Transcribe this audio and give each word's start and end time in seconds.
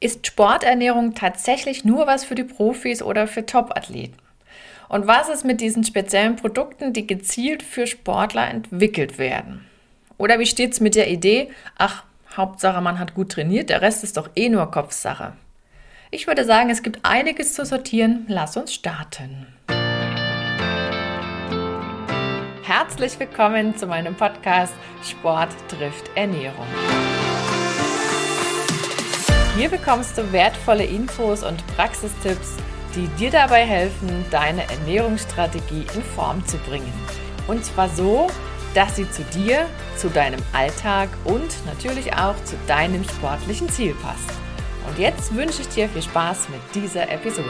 Ist 0.00 0.28
Sporternährung 0.28 1.14
tatsächlich 1.14 1.84
nur 1.84 2.06
was 2.06 2.24
für 2.24 2.36
die 2.36 2.44
Profis 2.44 3.02
oder 3.02 3.26
für 3.26 3.44
Topathleten? 3.44 4.16
Und 4.88 5.08
was 5.08 5.28
ist 5.28 5.44
mit 5.44 5.60
diesen 5.60 5.82
speziellen 5.82 6.36
Produkten, 6.36 6.92
die 6.92 7.06
gezielt 7.06 7.64
für 7.64 7.88
Sportler 7.88 8.48
entwickelt 8.48 9.18
werden? 9.18 9.66
Oder 10.16 10.38
wie 10.38 10.46
steht 10.46 10.72
es 10.72 10.80
mit 10.80 10.94
der 10.94 11.10
Idee, 11.10 11.50
ach, 11.76 12.04
Hauptsache 12.36 12.80
man 12.80 13.00
hat 13.00 13.14
gut 13.14 13.32
trainiert, 13.32 13.70
der 13.70 13.82
Rest 13.82 14.04
ist 14.04 14.16
doch 14.16 14.30
eh 14.36 14.48
nur 14.48 14.70
Kopfsache? 14.70 15.32
Ich 16.12 16.28
würde 16.28 16.44
sagen, 16.44 16.70
es 16.70 16.84
gibt 16.84 17.00
einiges 17.02 17.54
zu 17.54 17.66
sortieren. 17.66 18.24
Lass 18.28 18.56
uns 18.56 18.72
starten. 18.72 19.48
Herzlich 22.62 23.18
willkommen 23.18 23.76
zu 23.76 23.88
meinem 23.88 24.14
Podcast 24.14 24.74
Sport 25.02 25.50
trifft 25.68 26.08
Ernährung. 26.14 26.66
Hier 29.58 29.68
bekommst 29.68 30.16
du 30.16 30.32
wertvolle 30.32 30.84
Infos 30.84 31.42
und 31.42 31.66
Praxistipps, 31.74 32.54
die 32.94 33.08
dir 33.18 33.32
dabei 33.32 33.66
helfen, 33.66 34.24
deine 34.30 34.62
Ernährungsstrategie 34.70 35.84
in 35.96 36.02
Form 36.14 36.46
zu 36.46 36.58
bringen. 36.58 36.92
Und 37.48 37.64
zwar 37.64 37.88
so, 37.88 38.28
dass 38.76 38.94
sie 38.94 39.10
zu 39.10 39.24
dir, 39.34 39.66
zu 39.96 40.10
deinem 40.10 40.38
Alltag 40.52 41.08
und 41.24 41.48
natürlich 41.66 42.12
auch 42.12 42.36
zu 42.44 42.54
deinem 42.68 43.02
sportlichen 43.02 43.68
Ziel 43.68 43.96
passt. 44.00 44.30
Und 44.88 44.96
jetzt 44.96 45.34
wünsche 45.34 45.62
ich 45.62 45.68
dir 45.70 45.88
viel 45.88 46.02
Spaß 46.02 46.50
mit 46.50 46.60
dieser 46.80 47.10
Episode. 47.10 47.48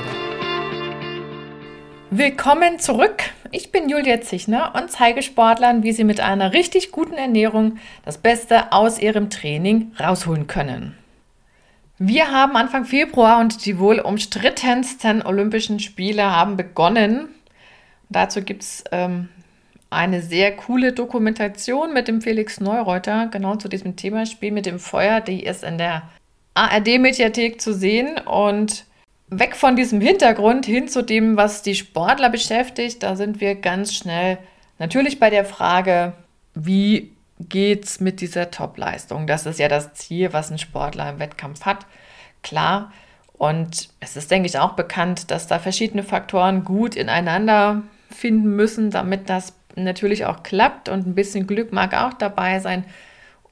Willkommen 2.08 2.78
zurück. 2.78 3.22
Ich 3.52 3.70
bin 3.70 3.90
Julia 3.90 4.22
Zichner 4.22 4.72
und 4.74 4.90
zeige 4.90 5.20
Sportlern, 5.20 5.82
wie 5.82 5.92
sie 5.92 6.04
mit 6.04 6.20
einer 6.20 6.54
richtig 6.54 6.90
guten 6.90 7.18
Ernährung 7.18 7.76
das 8.06 8.16
Beste 8.16 8.72
aus 8.72 8.98
ihrem 8.98 9.28
Training 9.28 9.92
rausholen 10.00 10.46
können. 10.46 10.96
Wir 11.98 12.30
haben 12.30 12.56
Anfang 12.56 12.84
Februar 12.84 13.40
und 13.40 13.66
die 13.66 13.78
wohl 13.78 13.98
umstrittensten 13.98 15.22
Olympischen 15.22 15.80
Spiele 15.80 16.30
haben 16.30 16.56
begonnen. 16.56 17.28
Dazu 18.08 18.42
gibt 18.42 18.62
es 18.62 18.84
ähm, 18.92 19.28
eine 19.90 20.22
sehr 20.22 20.54
coole 20.54 20.92
Dokumentation 20.92 21.92
mit 21.92 22.06
dem 22.06 22.20
Felix 22.20 22.60
Neureuter, 22.60 23.26
genau 23.26 23.56
zu 23.56 23.68
diesem 23.68 23.96
Thema 23.96 24.26
Spiel 24.26 24.52
mit 24.52 24.66
dem 24.66 24.78
Feuer. 24.78 25.20
Die 25.20 25.42
ist 25.42 25.64
in 25.64 25.76
der 25.76 26.02
ARD-Mediathek 26.54 27.60
zu 27.60 27.74
sehen 27.74 28.18
und 28.18 28.84
weg 29.28 29.56
von 29.56 29.74
diesem 29.74 30.00
Hintergrund 30.00 30.66
hin 30.66 30.86
zu 30.86 31.02
dem, 31.02 31.36
was 31.36 31.62
die 31.62 31.74
Sportler 31.74 32.30
beschäftigt. 32.30 33.02
Da 33.02 33.16
sind 33.16 33.40
wir 33.40 33.56
ganz 33.56 33.92
schnell 33.92 34.38
natürlich 34.78 35.18
bei 35.18 35.30
der 35.30 35.44
Frage, 35.44 36.12
wie 36.54 37.10
geht's 37.40 38.00
mit 38.00 38.20
dieser 38.20 38.50
Top-Leistung? 38.50 39.26
Das 39.26 39.46
ist 39.46 39.58
ja 39.58 39.68
das 39.68 39.94
Ziel, 39.94 40.32
was 40.32 40.50
ein 40.50 40.58
Sportler 40.58 41.10
im 41.10 41.18
Wettkampf 41.18 41.64
hat. 41.64 41.86
Klar. 42.42 42.92
Und 43.32 43.88
es 44.00 44.16
ist, 44.16 44.30
denke 44.30 44.48
ich, 44.48 44.58
auch 44.58 44.72
bekannt, 44.72 45.30
dass 45.30 45.46
da 45.46 45.58
verschiedene 45.58 46.02
Faktoren 46.02 46.64
gut 46.64 46.96
ineinander 46.96 47.82
finden 48.10 48.56
müssen, 48.56 48.90
damit 48.90 49.28
das 49.28 49.54
natürlich 49.76 50.26
auch 50.26 50.42
klappt. 50.42 50.88
Und 50.88 51.06
ein 51.06 51.14
bisschen 51.14 51.46
Glück 51.46 51.72
mag 51.72 51.94
auch 51.94 52.14
dabei 52.14 52.58
sein. 52.58 52.84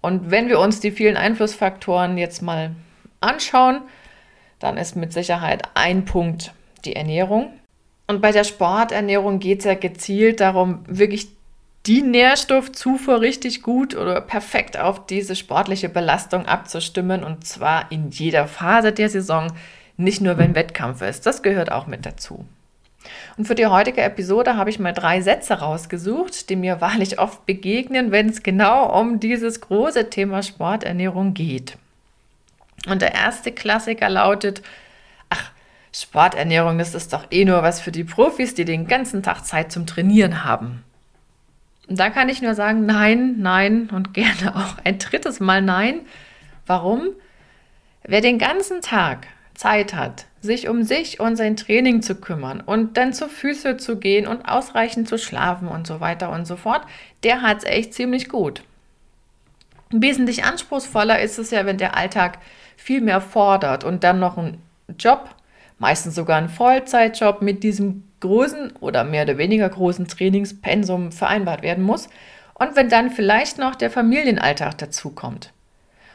Und 0.00 0.30
wenn 0.30 0.48
wir 0.48 0.58
uns 0.58 0.80
die 0.80 0.90
vielen 0.90 1.16
Einflussfaktoren 1.16 2.18
jetzt 2.18 2.42
mal 2.42 2.72
anschauen, 3.20 3.82
dann 4.58 4.76
ist 4.76 4.96
mit 4.96 5.12
Sicherheit 5.12 5.62
ein 5.74 6.04
Punkt 6.04 6.52
die 6.84 6.96
Ernährung. 6.96 7.52
Und 8.06 8.20
bei 8.20 8.32
der 8.32 8.44
Sporternährung 8.44 9.38
geht 9.38 9.60
es 9.60 9.64
ja 9.64 9.74
gezielt 9.74 10.40
darum, 10.40 10.84
wirklich 10.86 11.28
die 11.86 12.02
Nährstoffzufuhr 12.02 13.20
richtig 13.20 13.62
gut 13.62 13.94
oder 13.94 14.20
perfekt 14.20 14.78
auf 14.78 15.06
diese 15.06 15.36
sportliche 15.36 15.88
Belastung 15.88 16.46
abzustimmen 16.46 17.22
und 17.22 17.46
zwar 17.46 17.92
in 17.92 18.10
jeder 18.10 18.48
Phase 18.48 18.92
der 18.92 19.08
Saison, 19.08 19.52
nicht 19.96 20.20
nur 20.20 20.36
wenn 20.36 20.54
Wettkampf 20.54 21.00
ist. 21.02 21.26
Das 21.26 21.42
gehört 21.42 21.70
auch 21.70 21.86
mit 21.86 22.04
dazu. 22.04 22.44
Und 23.36 23.46
für 23.46 23.54
die 23.54 23.66
heutige 23.66 24.02
Episode 24.02 24.56
habe 24.56 24.70
ich 24.70 24.80
mal 24.80 24.92
drei 24.92 25.20
Sätze 25.20 25.54
rausgesucht, 25.54 26.50
die 26.50 26.56
mir 26.56 26.80
wahrlich 26.80 27.20
oft 27.20 27.46
begegnen, 27.46 28.10
wenn 28.10 28.28
es 28.28 28.42
genau 28.42 28.98
um 29.00 29.20
dieses 29.20 29.60
große 29.60 30.10
Thema 30.10 30.42
Sporternährung 30.42 31.34
geht. 31.34 31.78
Und 32.88 33.02
der 33.02 33.14
erste 33.14 33.52
Klassiker 33.52 34.08
lautet, 34.08 34.62
ach, 35.28 35.50
Sporternährung, 35.92 36.78
das 36.78 36.94
ist 36.94 37.12
doch 37.12 37.26
eh 37.30 37.44
nur 37.44 37.62
was 37.62 37.80
für 37.80 37.92
die 37.92 38.04
Profis, 38.04 38.54
die 38.54 38.64
den 38.64 38.86
ganzen 38.86 39.22
Tag 39.22 39.44
Zeit 39.44 39.70
zum 39.70 39.86
Trainieren 39.86 40.44
haben. 40.44 40.82
Und 41.88 41.98
da 41.98 42.10
kann 42.10 42.28
ich 42.28 42.42
nur 42.42 42.54
sagen, 42.54 42.86
nein, 42.86 43.36
nein 43.38 43.90
und 43.92 44.14
gerne 44.14 44.56
auch 44.56 44.76
ein 44.84 44.98
drittes 44.98 45.40
Mal 45.40 45.62
nein. 45.62 46.00
Warum? 46.66 47.08
Wer 48.02 48.20
den 48.20 48.38
ganzen 48.38 48.80
Tag 48.82 49.26
Zeit 49.54 49.94
hat, 49.94 50.26
sich 50.40 50.68
um 50.68 50.82
sich 50.82 51.18
und 51.18 51.36
sein 51.36 51.56
Training 51.56 52.02
zu 52.02 52.14
kümmern 52.14 52.60
und 52.60 52.96
dann 52.96 53.12
zur 53.12 53.28
Füße 53.28 53.78
zu 53.78 53.98
gehen 53.98 54.26
und 54.26 54.42
ausreichend 54.48 55.08
zu 55.08 55.18
schlafen 55.18 55.68
und 55.68 55.86
so 55.86 56.00
weiter 56.00 56.30
und 56.30 56.46
so 56.46 56.56
fort, 56.56 56.82
der 57.24 57.42
hat 57.42 57.58
es 57.58 57.64
echt 57.64 57.94
ziemlich 57.94 58.28
gut. 58.28 58.62
Wesentlich 59.90 60.44
anspruchsvoller 60.44 61.20
ist 61.20 61.38
es 61.38 61.50
ja, 61.50 61.64
wenn 61.64 61.78
der 61.78 61.96
Alltag 61.96 62.38
viel 62.76 63.00
mehr 63.00 63.20
fordert 63.20 63.84
und 63.84 64.04
dann 64.04 64.18
noch 64.18 64.36
ein 64.36 64.60
Job, 64.98 65.30
meistens 65.78 66.14
sogar 66.14 66.38
ein 66.38 66.48
Vollzeitjob 66.48 67.42
mit 67.42 67.62
diesem 67.62 68.05
großen 68.20 68.72
oder 68.80 69.04
mehr 69.04 69.24
oder 69.24 69.38
weniger 69.38 69.68
großen 69.68 70.08
Trainingspensum 70.08 71.12
vereinbart 71.12 71.62
werden 71.62 71.84
muss 71.84 72.08
und 72.54 72.76
wenn 72.76 72.88
dann 72.88 73.10
vielleicht 73.10 73.58
noch 73.58 73.74
der 73.74 73.90
Familienalltag 73.90 74.78
dazukommt. 74.78 75.52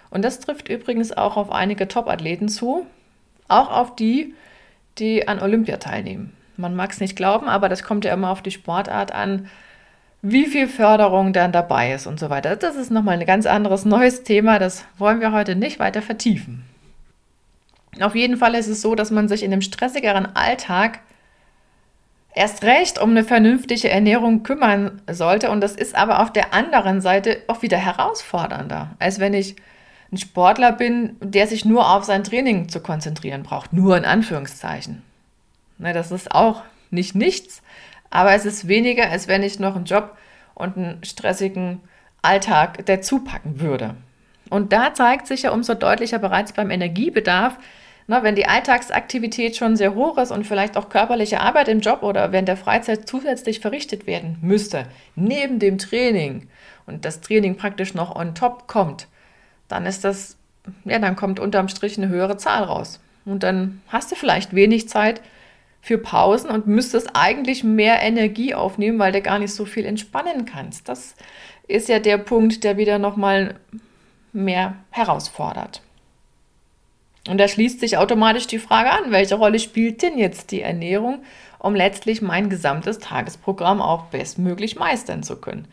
Und 0.10 0.24
das 0.24 0.40
trifft 0.40 0.70
übrigens 0.70 1.12
auch 1.12 1.38
auf 1.38 1.52
einige 1.52 1.88
Top-Athleten 1.88 2.50
zu, 2.50 2.86
auch 3.48 3.72
auf 3.72 3.96
die, 3.96 4.34
die 4.98 5.28
an 5.28 5.40
Olympia 5.40 5.78
teilnehmen. 5.78 6.34
Man 6.58 6.76
mag 6.76 6.92
es 6.92 7.00
nicht 7.00 7.16
glauben, 7.16 7.48
aber 7.48 7.70
das 7.70 7.84
kommt 7.84 8.06
ja 8.06 8.14
immer 8.14 8.30
auf 8.30 8.42
die 8.42 8.52
Sportart 8.52 9.14
an, 9.14 9.48
wie 10.22 10.46
viel 10.46 10.68
Förderung 10.68 11.34
dann 11.34 11.52
dabei 11.52 11.94
ist 11.94 12.06
und 12.06 12.20
so 12.20 12.30
weiter. 12.30 12.56
Das 12.56 12.76
ist 12.76 12.92
nochmal 12.92 13.20
ein 13.20 13.26
ganz 13.26 13.46
anderes 13.46 13.86
neues 13.86 14.24
Thema, 14.24 14.60
das 14.60 14.86
wollen 14.98 15.20
wir 15.20 15.32
heute 15.32 15.56
nicht 15.56 15.80
weiter 15.80 16.02
vertiefen. 16.02 16.64
Auf 18.00 18.16
jeden 18.16 18.38
Fall 18.38 18.56
ist 18.56 18.68
es 18.68 18.82
so, 18.82 18.96
dass 18.96 19.12
man 19.12 19.28
sich 19.28 19.44
in 19.44 19.52
einem 19.52 19.62
stressigeren 19.62 20.36
Alltag 20.36 21.00
erst 22.34 22.64
recht 22.64 23.00
um 23.00 23.12
eine 23.12 23.24
vernünftige 23.24 23.90
Ernährung 23.90 24.44
kümmern 24.44 25.02
sollte. 25.09 25.52
Und 25.52 25.62
das 25.62 25.75
ist 25.75 25.96
aber 25.96 26.22
auf 26.22 26.31
der 26.31 26.53
anderen 26.53 27.02
Seite 27.02 27.42
auch 27.47 27.62
wieder 27.62 27.78
herausfordernder, 27.78 28.92
als 29.00 29.19
wenn 29.19 29.34
ich 29.34 29.56
ein 30.12 30.18
Sportler 30.18 30.72
bin, 30.72 31.16
der 31.22 31.47
sich 31.47 31.64
nur 31.64 31.90
auf 31.90 32.03
sein 32.03 32.24
Training 32.24 32.70
zu 32.70 32.81
konzentrieren 32.81 33.44
braucht. 33.44 33.72
Nur 33.74 33.97
in 33.97 34.06
Anführungszeichen. 34.06 35.03
Ne, 35.78 35.94
das 35.94 36.12
ist 36.12 36.31
auch 36.31 36.64
nicht 36.90 37.16
nichts, 37.16 37.62
aber 38.09 38.34
es 38.34 38.46
ist 38.46 38.68
weniger, 38.68 39.09
als 39.09 39.28
wenn 39.28 39.41
ich 39.41 39.59
noch 39.59 39.75
einen 39.75 39.86
Job 39.86 40.18
und 40.53 40.78
einen 40.78 41.03
stressigen 41.03 41.80
Alltag 42.22 42.86
dazu 42.86 43.24
packen 43.24 43.59
würde. 43.62 43.96
Und 44.50 44.74
da 44.74 44.94
zeigt 44.94 45.28
sich 45.28 45.44
ja 45.44 45.52
umso 45.52 45.74
deutlicher 45.74 46.20
bereits 46.20 46.52
beim 46.52 46.72
Energiebedarf, 46.72 47.58
na, 48.08 48.24
wenn 48.24 48.36
die 48.36 48.48
Alltagsaktivität 48.48 49.56
schon 49.56 49.76
sehr 49.76 49.96
hoch 49.96 50.18
ist 50.18 50.32
und 50.32 50.46
vielleicht 50.46 50.78
auch 50.78 50.90
körperliche 50.90 51.40
Arbeit 51.40 51.68
im 51.68 51.80
Job 51.80 52.04
oder 52.04 52.32
während 52.32 52.48
der 52.48 52.58
Freizeit 52.58 53.08
zusätzlich 53.08 53.60
verrichtet 53.60 54.08
werden 54.08 54.38
müsste, 54.42 54.86
neben 55.16 55.60
dem 55.60 55.78
Training 55.78 56.48
und 56.86 57.06
das 57.06 57.22
Training 57.22 57.56
praktisch 57.56 57.94
noch 57.94 58.16
on 58.16 58.36
top 58.36 58.68
kommt, 58.68 59.08
dann 59.68 59.86
ist 59.86 60.04
das, 60.04 60.38
ja, 60.86 61.00
dann 61.00 61.16
kommt 61.16 61.40
unterm 61.40 61.70
Strich 61.70 61.98
eine 61.98 62.10
höhere 62.10 62.38
Zahl 62.38 62.64
raus. 62.64 63.00
Und 63.26 63.44
dann 63.44 63.82
hast 63.88 64.12
du 64.12 64.16
vielleicht 64.16 64.56
wenig 64.56 64.90
Zeit 64.90 65.22
für 65.82 65.98
Pausen 65.98 66.50
und 66.50 66.68
müsstest 66.68 67.12
eigentlich 67.14 67.64
mehr 67.64 68.02
Energie 68.02 68.54
aufnehmen, 68.54 69.00
weil 69.00 69.12
du 69.12 69.22
gar 69.22 69.40
nicht 69.40 69.54
so 69.54 69.66
viel 69.66 69.86
entspannen 69.86 70.46
kannst. 70.46 70.90
Das 70.90 71.16
ist 71.68 71.90
ja 71.90 72.00
der 72.00 72.18
Punkt, 72.18 72.64
der 72.64 72.78
wieder 72.78 73.00
nochmal 73.00 73.56
mehr 74.34 74.76
herausfordert. 74.92 75.82
Und 77.28 77.38
da 77.38 77.48
schließt 77.48 77.80
sich 77.80 77.98
automatisch 77.98 78.48
die 78.48 78.59
Frage 78.59 78.91
an, 78.91 79.12
welche 79.12 79.35
Rolle 79.35 79.59
spielt 79.59 80.02
denn 80.02 80.18
jetzt 80.18 80.52
die 80.52 80.62
Ernährung, 80.62 81.23
um 81.59 81.76
letztlich 81.76 82.22
mein 82.22 82.50
gesamtes 82.50 82.97
Tagesprogramm 83.00 83.82
auch 83.82 84.06
bestmöglich 84.06 84.76
meistern 84.76 85.22
zu 85.22 85.35
können. 85.35 85.68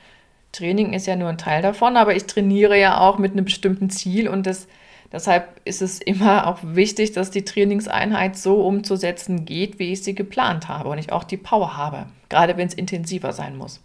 Training 0.52 0.92
ist 0.92 1.06
ja 1.06 1.16
nur 1.16 1.28
ein 1.28 1.38
Teil 1.38 1.62
davon, 1.62 1.96
aber 1.96 2.14
ich 2.14 2.24
trainiere 2.24 2.78
ja 2.78 3.00
auch 3.00 3.18
mit 3.18 3.32
einem 3.32 3.46
bestimmten 3.46 3.90
Ziel 3.90 4.28
und 4.28 4.46
das, 4.46 4.66
deshalb 5.12 5.60
ist 5.64 5.80
es 5.82 6.00
immer 6.00 6.46
auch 6.46 6.58
wichtig, 6.62 7.12
dass 7.12 7.30
die 7.30 7.44
Trainingseinheit 7.44 8.36
so 8.36 8.62
umzusetzen 8.66 9.44
geht, 9.44 9.78
wie 9.78 9.92
ich 9.92 10.02
sie 10.02 10.14
geplant 10.14 10.68
habe 10.68 10.90
und 10.90 10.98
ich 10.98 11.12
auch 11.12 11.24
die 11.24 11.36
Power 11.36 11.76
habe, 11.76 12.06
gerade 12.28 12.56
wenn 12.56 12.68
es 12.68 12.74
intensiver 12.74 13.32
sein 13.32 13.56
muss. 13.56 13.80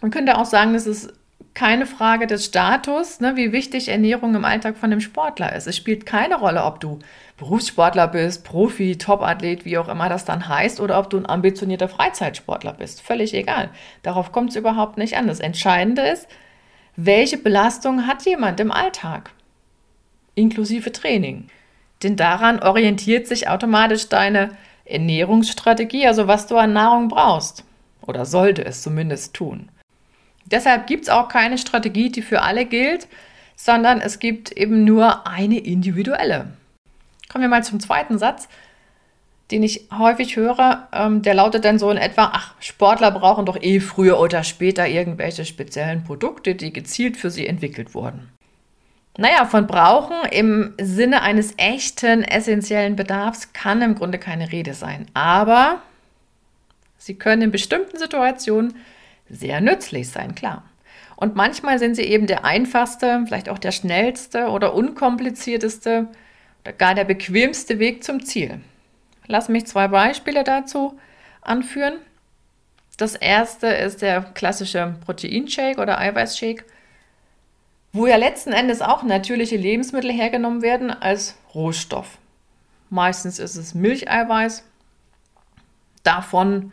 Man 0.00 0.10
könnte 0.10 0.38
auch 0.38 0.46
sagen, 0.46 0.72
dass 0.72 0.86
es 0.86 1.12
keine 1.54 1.86
Frage 1.86 2.26
des 2.26 2.46
Status, 2.46 3.20
ne, 3.20 3.36
wie 3.36 3.52
wichtig 3.52 3.88
Ernährung 3.88 4.34
im 4.34 4.44
Alltag 4.44 4.76
von 4.76 4.90
einem 4.90 5.00
Sportler 5.00 5.54
ist. 5.54 5.66
Es 5.66 5.76
spielt 5.76 6.06
keine 6.06 6.36
Rolle, 6.36 6.64
ob 6.64 6.80
du 6.80 6.98
Berufssportler 7.36 8.08
bist, 8.08 8.44
Profi, 8.44 8.96
Topathlet, 8.96 9.64
wie 9.64 9.76
auch 9.76 9.88
immer 9.88 10.08
das 10.08 10.24
dann 10.24 10.48
heißt, 10.48 10.80
oder 10.80 10.98
ob 10.98 11.10
du 11.10 11.18
ein 11.18 11.28
ambitionierter 11.28 11.88
Freizeitsportler 11.88 12.72
bist. 12.74 13.02
Völlig 13.02 13.34
egal. 13.34 13.70
Darauf 14.02 14.32
kommt 14.32 14.50
es 14.50 14.56
überhaupt 14.56 14.96
nicht 14.96 15.16
an. 15.16 15.26
Das 15.26 15.40
Entscheidende 15.40 16.02
ist, 16.02 16.28
welche 16.96 17.38
Belastung 17.38 18.06
hat 18.06 18.24
jemand 18.24 18.60
im 18.60 18.70
Alltag? 18.70 19.30
Inklusive 20.34 20.92
Training. 20.92 21.48
Denn 22.02 22.16
daran 22.16 22.60
orientiert 22.60 23.26
sich 23.26 23.48
automatisch 23.48 24.08
deine 24.08 24.50
Ernährungsstrategie, 24.84 26.06
also 26.06 26.28
was 26.28 26.46
du 26.46 26.56
an 26.56 26.72
Nahrung 26.72 27.08
brauchst. 27.08 27.64
Oder 28.02 28.24
sollte 28.24 28.64
es 28.64 28.82
zumindest 28.82 29.34
tun. 29.34 29.68
Deshalb 30.52 30.86
gibt 30.86 31.04
es 31.04 31.08
auch 31.08 31.28
keine 31.28 31.58
Strategie, 31.58 32.10
die 32.10 32.22
für 32.22 32.42
alle 32.42 32.66
gilt, 32.66 33.08
sondern 33.56 34.00
es 34.00 34.18
gibt 34.18 34.52
eben 34.52 34.84
nur 34.84 35.26
eine 35.26 35.58
individuelle. 35.58 36.52
Kommen 37.28 37.42
wir 37.42 37.48
mal 37.48 37.64
zum 37.64 37.80
zweiten 37.80 38.18
Satz, 38.18 38.48
den 39.50 39.62
ich 39.62 39.88
häufig 39.96 40.36
höre. 40.36 40.88
Ähm, 40.92 41.22
der 41.22 41.34
lautet 41.34 41.64
dann 41.64 41.78
so 41.78 41.90
in 41.90 41.96
etwa, 41.96 42.30
ach, 42.34 42.54
Sportler 42.60 43.10
brauchen 43.10 43.46
doch 43.46 43.60
eh 43.60 43.80
früher 43.80 44.20
oder 44.20 44.44
später 44.44 44.86
irgendwelche 44.86 45.44
speziellen 45.44 46.04
Produkte, 46.04 46.54
die 46.54 46.72
gezielt 46.72 47.16
für 47.16 47.30
sie 47.30 47.46
entwickelt 47.46 47.94
wurden. 47.94 48.28
Naja, 49.18 49.44
von 49.44 49.66
Brauchen 49.66 50.16
im 50.30 50.74
Sinne 50.80 51.22
eines 51.22 51.54
echten 51.58 52.22
essentiellen 52.22 52.96
Bedarfs 52.96 53.52
kann 53.52 53.82
im 53.82 53.94
Grunde 53.94 54.18
keine 54.18 54.52
Rede 54.52 54.72
sein. 54.72 55.06
Aber 55.12 55.82
sie 56.96 57.14
können 57.14 57.42
in 57.42 57.50
bestimmten 57.50 57.98
Situationen 57.98 58.74
sehr 59.32 59.60
nützlich 59.60 60.10
sein, 60.10 60.36
klar. 60.36 60.62
Und 61.16 61.34
manchmal 61.34 61.80
sind 61.80 61.96
sie 61.96 62.02
eben 62.02 62.28
der 62.28 62.44
einfachste, 62.44 63.24
vielleicht 63.26 63.48
auch 63.48 63.58
der 63.58 63.72
schnellste 63.72 64.48
oder 64.48 64.74
unkomplizierteste 64.74 66.06
oder 66.62 66.72
gar 66.72 66.94
der 66.94 67.04
bequemste 67.04 67.80
Weg 67.80 68.04
zum 68.04 68.24
Ziel. 68.24 68.60
Lass 69.26 69.48
mich 69.48 69.66
zwei 69.66 69.88
Beispiele 69.88 70.44
dazu 70.44 70.96
anführen. 71.40 71.94
Das 72.96 73.16
erste 73.16 73.66
ist 73.66 74.02
der 74.02 74.22
klassische 74.22 74.94
Proteinshake 75.04 75.80
oder 75.80 75.98
Eiweißshake 75.98 76.64
wo 77.92 78.06
ja 78.06 78.16
letzten 78.16 78.52
Endes 78.52 78.80
auch 78.80 79.02
natürliche 79.02 79.56
Lebensmittel 79.56 80.10
hergenommen 80.10 80.62
werden 80.62 80.90
als 80.90 81.36
Rohstoff. 81.54 82.18
Meistens 82.88 83.38
ist 83.38 83.56
es 83.56 83.74
Milcheiweiß, 83.74 84.64
davon 86.02 86.72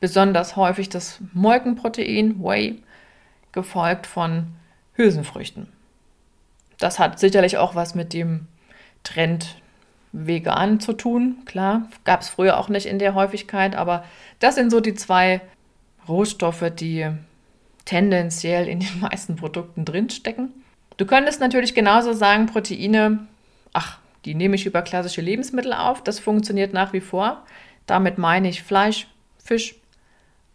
besonders 0.00 0.56
häufig 0.56 0.88
das 0.88 1.20
Molkenprotein, 1.32 2.42
Whey, 2.42 2.82
gefolgt 3.52 4.06
von 4.06 4.48
Hülsenfrüchten. 4.94 5.68
Das 6.78 6.98
hat 6.98 7.18
sicherlich 7.18 7.56
auch 7.56 7.74
was 7.74 7.94
mit 7.94 8.12
dem 8.12 8.46
Trend 9.02 9.56
vegan 10.12 10.80
zu 10.80 10.92
tun. 10.92 11.38
Klar, 11.44 11.88
gab 12.04 12.20
es 12.20 12.28
früher 12.28 12.58
auch 12.58 12.68
nicht 12.68 12.86
in 12.86 12.98
der 12.98 13.14
Häufigkeit, 13.14 13.76
aber 13.76 14.04
das 14.38 14.54
sind 14.54 14.70
so 14.70 14.80
die 14.80 14.94
zwei 14.94 15.40
Rohstoffe, 16.08 16.70
die 16.74 17.10
tendenziell 17.84 18.68
in 18.68 18.80
den 18.80 19.00
meisten 19.00 19.36
Produkten 19.36 19.84
drinstecken. 19.84 20.52
Du 20.96 21.06
könntest 21.06 21.40
natürlich 21.40 21.74
genauso 21.74 22.12
sagen, 22.12 22.46
Proteine, 22.46 23.26
ach, 23.72 23.98
die 24.24 24.34
nehme 24.34 24.56
ich 24.56 24.66
über 24.66 24.82
klassische 24.82 25.20
Lebensmittel 25.20 25.72
auf. 25.72 26.02
Das 26.02 26.18
funktioniert 26.18 26.72
nach 26.72 26.92
wie 26.92 27.00
vor. 27.00 27.44
Damit 27.86 28.18
meine 28.18 28.48
ich 28.48 28.62
Fleisch, 28.62 29.06
Fisch, 29.38 29.76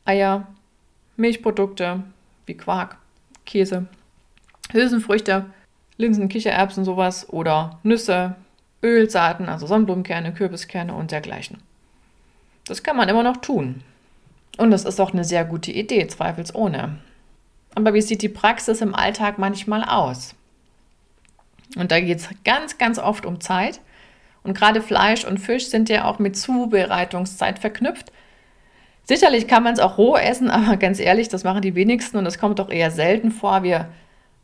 Eier, 0.06 0.48
Milchprodukte 1.18 2.04
wie 2.46 2.56
Quark, 2.56 2.98
Käse, 3.46 3.88
Hülsenfrüchte, 4.72 5.46
Linsen, 5.98 6.30
Kichererbsen, 6.30 6.84
sowas 6.84 7.30
oder 7.30 7.80
Nüsse, 7.84 8.36
Ölsaaten, 8.84 9.50
also 9.50 9.68
Sonnenblumenkerne, 9.68 10.34
Kürbiskerne 10.34 10.94
und 10.94 11.12
dergleichen. 11.12 11.60
Das 12.66 12.84
kann 12.84 12.98
man 12.98 13.10
immer 13.10 13.24
noch 13.24 13.38
tun. 13.38 13.84
Und 14.58 14.72
das 14.72 14.86
ist 14.86 15.00
auch 15.00 15.14
eine 15.14 15.24
sehr 15.24 15.46
gute 15.46 15.72
Idee, 15.72 16.08
zweifelsohne. 16.08 16.98
Aber 17.76 17.94
wie 17.94 18.02
sieht 18.02 18.22
die 18.22 18.30
Praxis 18.30 18.82
im 18.82 18.96
Alltag 18.96 19.38
manchmal 19.38 19.84
aus? 19.84 20.36
Und 21.78 21.92
da 21.92 22.00
geht 22.00 22.20
es 22.20 22.30
ganz, 22.44 22.78
ganz 22.78 23.00
oft 23.00 23.26
um 23.26 23.40
Zeit. 23.40 23.80
Und 24.44 24.58
gerade 24.58 24.82
Fleisch 24.82 25.24
und 25.24 25.40
Fisch 25.40 25.68
sind 25.68 25.88
ja 25.90 26.06
auch 26.06 26.20
mit 26.20 26.36
Zubereitungszeit 26.36 27.60
verknüpft. 27.60 28.12
Sicherlich 29.12 29.50
kann 29.50 29.64
man 29.64 29.74
es 29.74 29.80
auch 29.82 29.98
roh 29.98 30.16
essen, 30.16 30.50
aber 30.50 30.78
ganz 30.78 30.98
ehrlich, 30.98 31.28
das 31.28 31.44
machen 31.44 31.62
die 31.62 31.76
wenigsten 31.76 32.16
und 32.16 32.24
das 32.24 32.40
kommt 32.40 32.60
doch 32.60 32.70
eher 32.70 32.92
selten 32.92 33.32
vor. 33.32 33.62
Wir 33.62 33.90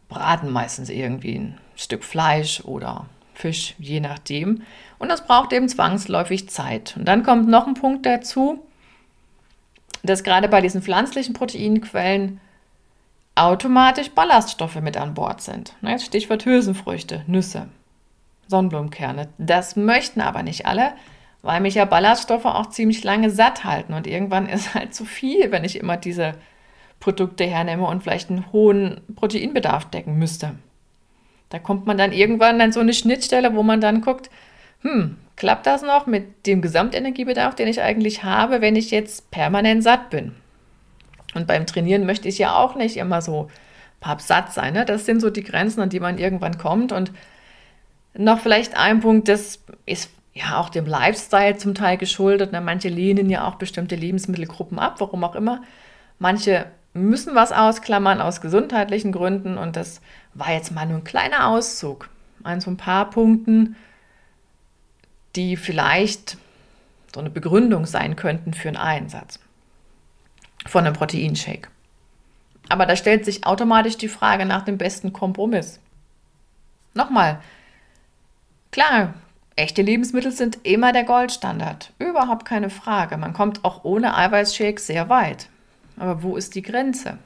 braten 0.10 0.52
meistens 0.52 0.90
irgendwie 0.90 1.36
ein 1.36 1.58
Stück 1.78 2.04
Fleisch 2.04 2.60
oder 2.66 3.06
Fisch, 3.34 3.76
je 3.80 4.02
nachdem. 4.02 4.64
Und 5.00 5.08
das 5.08 5.26
braucht 5.26 5.54
eben 5.54 5.70
zwangsläufig 5.70 6.50
Zeit. 6.50 6.96
Und 6.98 7.08
dann 7.08 7.24
kommt 7.24 7.48
noch 7.48 7.66
ein 7.66 7.76
Punkt 7.76 8.06
dazu, 8.06 8.62
dass 10.04 10.26
gerade 10.26 10.50
bei 10.50 10.60
diesen 10.60 10.82
pflanzlichen 10.82 11.34
Proteinquellen 11.34 12.42
automatisch 13.36 14.12
Ballaststoffe 14.12 14.82
mit 14.82 14.98
an 14.98 15.14
Bord 15.14 15.40
sind. 15.40 15.76
Ne, 15.80 15.98
Stichwort 15.98 16.44
Hülsenfrüchte, 16.44 17.24
Nüsse, 17.26 17.70
Sonnenblumenkerne. 18.50 19.30
Das 19.38 19.78
möchten 19.78 20.20
aber 20.20 20.44
nicht 20.44 20.66
alle, 20.66 20.92
weil 21.42 21.62
mich 21.62 21.76
ja 21.76 21.86
Ballaststoffe 21.86 22.46
auch 22.46 22.70
ziemlich 22.70 23.04
lange 23.04 23.30
satt 23.30 23.64
halten 23.64 23.94
und 23.94 24.08
irgendwann 24.08 24.50
ist 24.50 24.74
halt 24.74 24.94
zu 24.94 25.06
viel, 25.06 25.52
wenn 25.52 25.64
ich 25.64 25.80
immer 25.80 25.98
diese 25.98 26.34
Produkte 27.00 27.46
hernehme 27.46 27.86
und 27.86 28.04
vielleicht 28.04 28.30
einen 28.30 28.52
hohen 28.52 29.02
Proteinbedarf 29.16 29.86
decken 29.86 30.18
müsste. 30.18 30.56
Da 31.50 31.60
kommt 31.60 31.86
man 31.86 31.98
dann 31.98 32.12
irgendwann 32.12 32.60
an 32.60 32.72
so 32.72 32.80
eine 32.80 32.94
Schnittstelle, 32.94 33.56
wo 33.56 33.64
man 33.64 33.80
dann 33.80 34.02
guckt, 34.02 34.30
hm, 34.82 35.18
klappt 35.36 35.66
das 35.66 35.82
noch 35.82 36.08
mit 36.08 36.46
dem 36.46 36.62
Gesamtenergiebedarf, 36.62 37.56
den 37.56 37.68
ich 37.68 37.82
eigentlich 37.82 38.24
habe, 38.24 38.62
wenn 38.62 38.76
ich 38.76 38.92
jetzt 38.92 39.32
permanent 39.32 39.84
satt 39.84 40.10
bin? 40.10 40.34
Und 41.34 41.48
beim 41.48 41.66
Trainieren 41.66 42.06
möchte 42.06 42.28
ich 42.28 42.38
ja 42.38 42.58
auch 42.58 42.76
nicht 42.76 42.98
immer 42.98 43.22
so 43.22 43.50
pappsatt 44.00 44.54
sein. 44.54 44.74
Ne? 44.74 44.86
Das 44.86 45.06
sind 45.06 45.22
so 45.22 45.30
die 45.30 45.44
Grenzen, 45.44 45.82
an 45.82 45.90
die 45.90 46.00
man 46.00 46.18
irgendwann 46.18 46.58
kommt. 46.58 46.92
Und 46.92 47.12
noch 48.16 48.40
vielleicht 48.40 48.76
ein 48.76 49.00
Punkt, 49.00 49.28
das 49.28 49.64
ist 49.86 50.12
ja 50.38 50.60
auch 50.60 50.70
dem 50.70 50.86
Lifestyle 50.86 51.58
zum 51.58 51.76
Teil 51.76 51.98
geschuldet. 51.98 52.52
Ne? 52.52 52.62
Manche 52.62 52.90
lehnen 52.90 53.30
ja 53.30 53.48
auch 53.48 53.56
bestimmte 53.56 53.96
Lebensmittelgruppen 53.96 54.80
ab, 54.80 54.96
warum 55.00 55.24
auch 55.24 55.36
immer. 55.36 55.62
Manche 56.20 56.66
müssen 56.94 57.36
was 57.36 57.52
ausklammern 57.52 58.22
aus 58.22 58.42
gesundheitlichen 58.42 59.12
Gründen. 59.12 59.58
Und 59.58 59.76
das 59.76 60.02
war 60.34 60.52
jetzt 60.52 60.72
mal 60.72 60.86
nur 60.86 60.98
ein 60.98 61.04
kleiner 61.04 61.48
Auszug 61.48 62.10
an 62.44 62.62
so 62.62 62.72
ein 62.72 62.78
paar 62.78 63.10
Punkten, 63.10 63.76
die 65.36 65.58
vielleicht 65.58 66.38
so 67.14 67.20
eine 67.20 67.30
Begründung 67.30 67.86
sein 67.86 68.16
könnten 68.16 68.54
für 68.54 68.68
einen 68.68 68.78
Einsatz 68.78 69.40
von 70.66 70.86
einem 70.86 70.96
Proteinshake. 70.96 71.70
Aber 72.70 72.86
da 72.86 72.96
stellt 72.96 73.26
sich 73.26 73.46
automatisch 73.46 73.98
die 73.98 74.10
Frage 74.10 74.46
nach 74.46 74.64
dem 74.64 74.78
besten 74.78 75.14
Kompromiss. 75.14 75.80
Nochmal, 76.94 77.40
klar, 78.72 79.14
echte 79.58 79.82
Lebensmittel 79.82 80.32
sind 80.32 80.60
immer 80.64 80.94
der 80.94 81.04
Goldstandard. 81.04 81.92
Überhaupt 82.00 82.46
keine 82.46 82.70
Frage. 82.70 83.18
Man 83.18 83.34
kommt 83.34 83.66
auch 83.66 83.84
ohne 83.84 84.16
Eiweißshake 84.16 84.80
sehr 84.80 85.10
weit. 85.10 85.50
Aber 85.98 86.24
wo 86.24 86.38
ist 86.38 86.56
die 86.56 86.62
Grenze? 86.62 87.18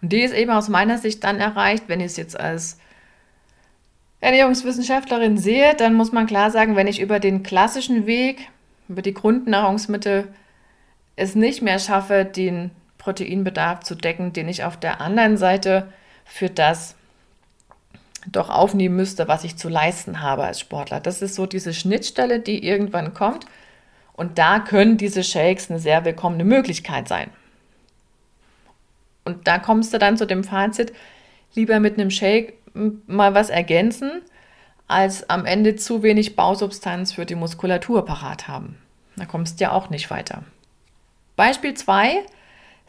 Und 0.00 0.12
die 0.12 0.22
ist 0.22 0.34
eben 0.34 0.52
aus 0.52 0.68
meiner 0.68 0.98
Sicht 0.98 1.24
dann 1.24 1.40
erreicht, 1.40 1.84
wenn 1.88 2.00
ich 2.00 2.06
es 2.06 2.16
jetzt 2.16 2.38
als 2.38 2.78
Ernährungswissenschaftlerin 4.20 5.36
sehe, 5.36 5.74
dann 5.74 5.94
muss 5.94 6.12
man 6.12 6.26
klar 6.26 6.50
sagen, 6.50 6.76
wenn 6.76 6.86
ich 6.86 7.00
über 7.00 7.20
den 7.20 7.42
klassischen 7.42 8.06
Weg, 8.06 8.48
über 8.88 9.02
die 9.02 9.12
Grundnahrungsmittel 9.12 10.28
es 11.16 11.34
nicht 11.34 11.60
mehr 11.60 11.78
schaffe, 11.78 12.24
den 12.24 12.70
Proteinbedarf 12.98 13.80
zu 13.80 13.94
decken, 13.94 14.32
den 14.32 14.48
ich 14.48 14.64
auf 14.64 14.78
der 14.78 15.00
anderen 15.00 15.36
Seite 15.36 15.92
für 16.24 16.48
das 16.48 16.96
doch 18.36 18.50
aufnehmen 18.50 18.96
müsste, 18.96 19.28
was 19.28 19.44
ich 19.44 19.56
zu 19.56 19.68
leisten 19.68 20.20
habe 20.20 20.44
als 20.44 20.60
Sportler. 20.60 21.00
Das 21.00 21.22
ist 21.22 21.34
so 21.34 21.46
diese 21.46 21.74
Schnittstelle, 21.74 22.40
die 22.40 22.66
irgendwann 22.66 23.14
kommt. 23.14 23.46
Und 24.12 24.38
da 24.38 24.60
können 24.60 24.96
diese 24.96 25.24
Shakes 25.24 25.70
eine 25.70 25.80
sehr 25.80 26.04
willkommene 26.04 26.44
Möglichkeit 26.44 27.08
sein. 27.08 27.30
Und 29.24 29.48
da 29.48 29.58
kommst 29.58 29.92
du 29.92 29.98
dann 29.98 30.16
zu 30.16 30.26
dem 30.26 30.44
Fazit, 30.44 30.92
lieber 31.54 31.80
mit 31.80 31.98
einem 31.98 32.10
Shake 32.10 32.54
mal 33.06 33.34
was 33.34 33.50
ergänzen, 33.50 34.22
als 34.86 35.28
am 35.30 35.46
Ende 35.46 35.76
zu 35.76 36.02
wenig 36.02 36.36
Bausubstanz 36.36 37.12
für 37.12 37.24
die 37.24 37.34
Muskulatur 37.34 38.04
parat 38.04 38.48
haben. 38.48 38.78
Da 39.16 39.24
kommst 39.24 39.58
du 39.58 39.64
ja 39.64 39.72
auch 39.72 39.90
nicht 39.90 40.10
weiter. 40.10 40.44
Beispiel 41.36 41.74
2 41.74 42.22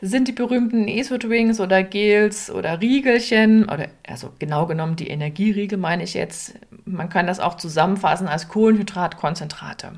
sind 0.08 0.28
die 0.28 0.34
berühmten 0.34 0.88
ESO-Drinks 0.88 1.60
oder 1.60 1.84
Gels 1.84 2.50
oder 2.52 2.82
Riegelchen 2.82 3.66
oder 3.66 3.88
also 4.08 4.32
genau 4.40 4.66
genommen 4.66 4.96
die 4.96 5.08
Energieriegel 5.08 5.78
meine 5.78 6.04
ich 6.04 6.14
jetzt. 6.14 6.56
Man 6.86 7.10
kann 7.10 7.28
das 7.28 7.40
auch 7.40 7.58
zusammenfassen 7.58 8.28
als 8.28 8.48
Kohlenhydratkonzentrate. 8.48 9.94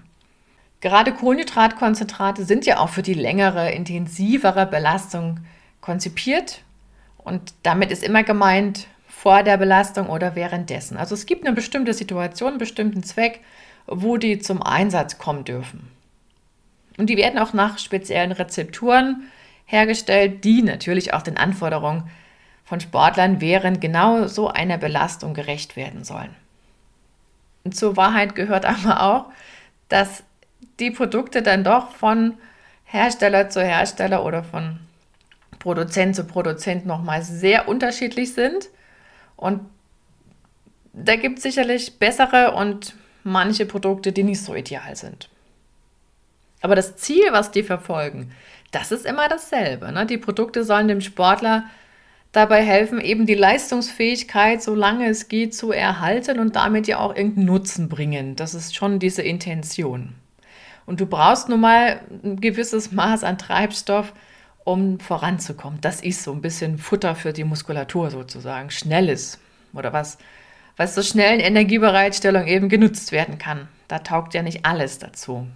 Gerade 0.79 1.11
Kohlenhydratkonzentrate 1.11 2.45
sind 2.45 2.65
ja 2.65 2.79
auch 2.79 2.89
für 2.89 3.01
die 3.01 3.15
längere, 3.15 3.71
intensivere 3.71 4.65
Belastung 4.65 5.39
konzipiert 5.81 6.61
und 7.17 7.53
damit 7.63 7.91
ist 7.91 8.03
immer 8.03 8.23
gemeint 8.23 8.87
vor 9.07 9.43
der 9.43 9.57
Belastung 9.57 10.07
oder 10.09 10.35
währenddessen. 10.35 10.95
Also 10.95 11.15
es 11.15 11.25
gibt 11.25 11.45
eine 11.45 11.55
bestimmte 11.55 11.93
Situation, 11.93 12.49
einen 12.49 12.57
bestimmten 12.59 13.03
Zweck, 13.03 13.41
wo 13.87 14.17
die 14.17 14.39
zum 14.39 14.61
Einsatz 14.61 15.17
kommen 15.17 15.43
dürfen. 15.43 15.87
Und 16.97 17.09
die 17.09 17.17
werden 17.17 17.39
auch 17.39 17.53
nach 17.53 17.79
speziellen 17.79 18.31
Rezepturen 18.31 19.23
hergestellt, 19.67 20.43
die 20.43 20.63
natürlich 20.63 21.13
auch 21.13 21.21
den 21.21 21.37
Anforderungen 21.37 22.09
von 22.65 22.79
Sportlern 22.79 23.39
während 23.39 23.79
genau 23.79 24.27
so 24.27 24.47
einer 24.47 24.77
Belastung 24.77 25.33
gerecht 25.33 25.75
werden 25.75 26.03
sollen. 26.03 26.35
zur 27.69 27.95
Wahrheit 27.95 28.33
gehört 28.33 28.65
aber 28.65 29.03
auch, 29.03 29.25
dass 29.89 30.23
die 30.79 30.91
Produkte 30.91 31.41
dann 31.41 31.63
doch 31.63 31.91
von 31.91 32.33
Hersteller 32.85 33.49
zu 33.49 33.61
Hersteller 33.61 34.25
oder 34.25 34.43
von 34.43 34.79
Produzent 35.59 36.15
zu 36.15 36.23
Produzent 36.23 36.85
nochmal 36.85 37.23
sehr 37.23 37.67
unterschiedlich 37.67 38.33
sind. 38.33 38.69
Und 39.35 39.61
da 40.93 41.15
gibt 41.15 41.37
es 41.37 41.43
sicherlich 41.43 41.99
bessere 41.99 42.53
und 42.53 42.95
manche 43.23 43.65
Produkte, 43.65 44.11
die 44.11 44.23
nicht 44.23 44.41
so 44.41 44.55
ideal 44.55 44.95
sind. 44.95 45.29
Aber 46.61 46.75
das 46.75 46.95
Ziel, 46.95 47.25
was 47.31 47.51
die 47.51 47.63
verfolgen, 47.63 48.31
das 48.71 48.91
ist 48.91 49.05
immer 49.05 49.29
dasselbe. 49.29 49.91
Ne? 49.91 50.05
Die 50.05 50.17
Produkte 50.17 50.63
sollen 50.63 50.87
dem 50.87 51.01
Sportler 51.01 51.65
dabei 52.31 52.63
helfen, 52.63 52.99
eben 53.01 53.25
die 53.25 53.35
Leistungsfähigkeit, 53.35 54.61
solange 54.61 55.07
es 55.07 55.27
geht, 55.27 55.55
zu 55.55 55.71
erhalten 55.71 56.39
und 56.39 56.55
damit 56.55 56.87
ja 56.87 56.99
auch 56.99 57.15
irgendeinen 57.15 57.47
Nutzen 57.47 57.89
bringen. 57.89 58.35
Das 58.35 58.53
ist 58.53 58.75
schon 58.75 58.99
diese 58.99 59.21
Intention. 59.21 60.15
Und 60.85 60.99
du 60.99 61.05
brauchst 61.05 61.49
nun 61.49 61.61
mal 61.61 62.01
ein 62.23 62.39
gewisses 62.39 62.91
Maß 62.91 63.23
an 63.23 63.37
Treibstoff, 63.37 64.13
um 64.63 64.99
voranzukommen. 64.99 65.79
Das 65.81 66.01
ist 66.01 66.23
so 66.23 66.33
ein 66.33 66.41
bisschen 66.41 66.77
Futter 66.77 67.15
für 67.15 67.31
die 67.31 67.45
Muskulatur 67.45 68.11
sozusagen. 68.11 68.69
Schnelles 68.69 69.39
oder 69.73 69.93
was, 69.93 70.17
was 70.75 70.93
zur 70.93 71.03
schnellen 71.03 71.39
Energiebereitstellung 71.39 72.47
eben 72.47 72.67
genutzt 72.67 73.13
werden 73.13 73.37
kann. 73.37 73.69
Da 73.87 73.99
taugt 73.99 74.33
ja 74.33 74.43
nicht 74.43 74.65
alles 74.65 74.99
dazu. 74.99 75.47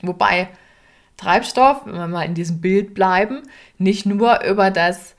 Wobei 0.00 0.48
Treibstoff, 1.16 1.86
wenn 1.86 1.94
wir 1.94 2.06
mal 2.06 2.24
in 2.24 2.34
diesem 2.34 2.60
Bild 2.60 2.94
bleiben, 2.94 3.42
nicht 3.78 4.06
nur 4.06 4.42
über 4.44 4.70
das 4.70 5.14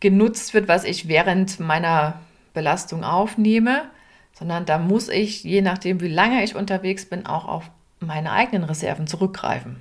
genutzt 0.00 0.54
wird, 0.54 0.68
was 0.68 0.84
ich 0.84 1.08
während 1.08 1.60
meiner 1.60 2.20
Belastung 2.52 3.04
aufnehme, 3.04 3.84
sondern 4.32 4.66
da 4.66 4.78
muss 4.78 5.08
ich, 5.08 5.44
je 5.44 5.62
nachdem, 5.62 6.00
wie 6.00 6.08
lange 6.08 6.42
ich 6.44 6.56
unterwegs 6.56 7.06
bin, 7.06 7.26
auch 7.26 7.46
auf 7.46 7.70
meine 8.00 8.32
eigenen 8.32 8.64
Reserven 8.64 9.06
zurückgreifen. 9.06 9.76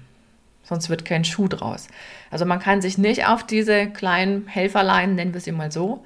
Sonst 0.64 0.90
wird 0.90 1.06
kein 1.06 1.26
Schuh 1.26 1.48
draus. 1.48 1.88
Also 2.32 2.46
man 2.46 2.60
kann 2.60 2.82
sich 2.82 2.98
nicht 2.98 3.28
auf 3.28 3.44
diese 3.44 3.88
kleinen 3.88 4.48
Helferlein, 4.48 5.16
nennen 5.16 5.34
wir 5.34 5.42
sie 5.42 5.52
mal 5.52 5.72
so, 5.72 6.04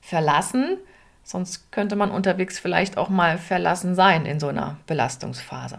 verlassen. 0.00 0.76
Sonst 1.24 1.70
könnte 1.70 1.96
man 1.96 2.10
unterwegs 2.10 2.58
vielleicht 2.58 2.98
auch 2.98 3.08
mal 3.08 3.38
verlassen 3.38 3.94
sein 3.94 4.26
in 4.26 4.40
so 4.40 4.48
einer 4.48 4.76
Belastungsphase. 4.86 5.78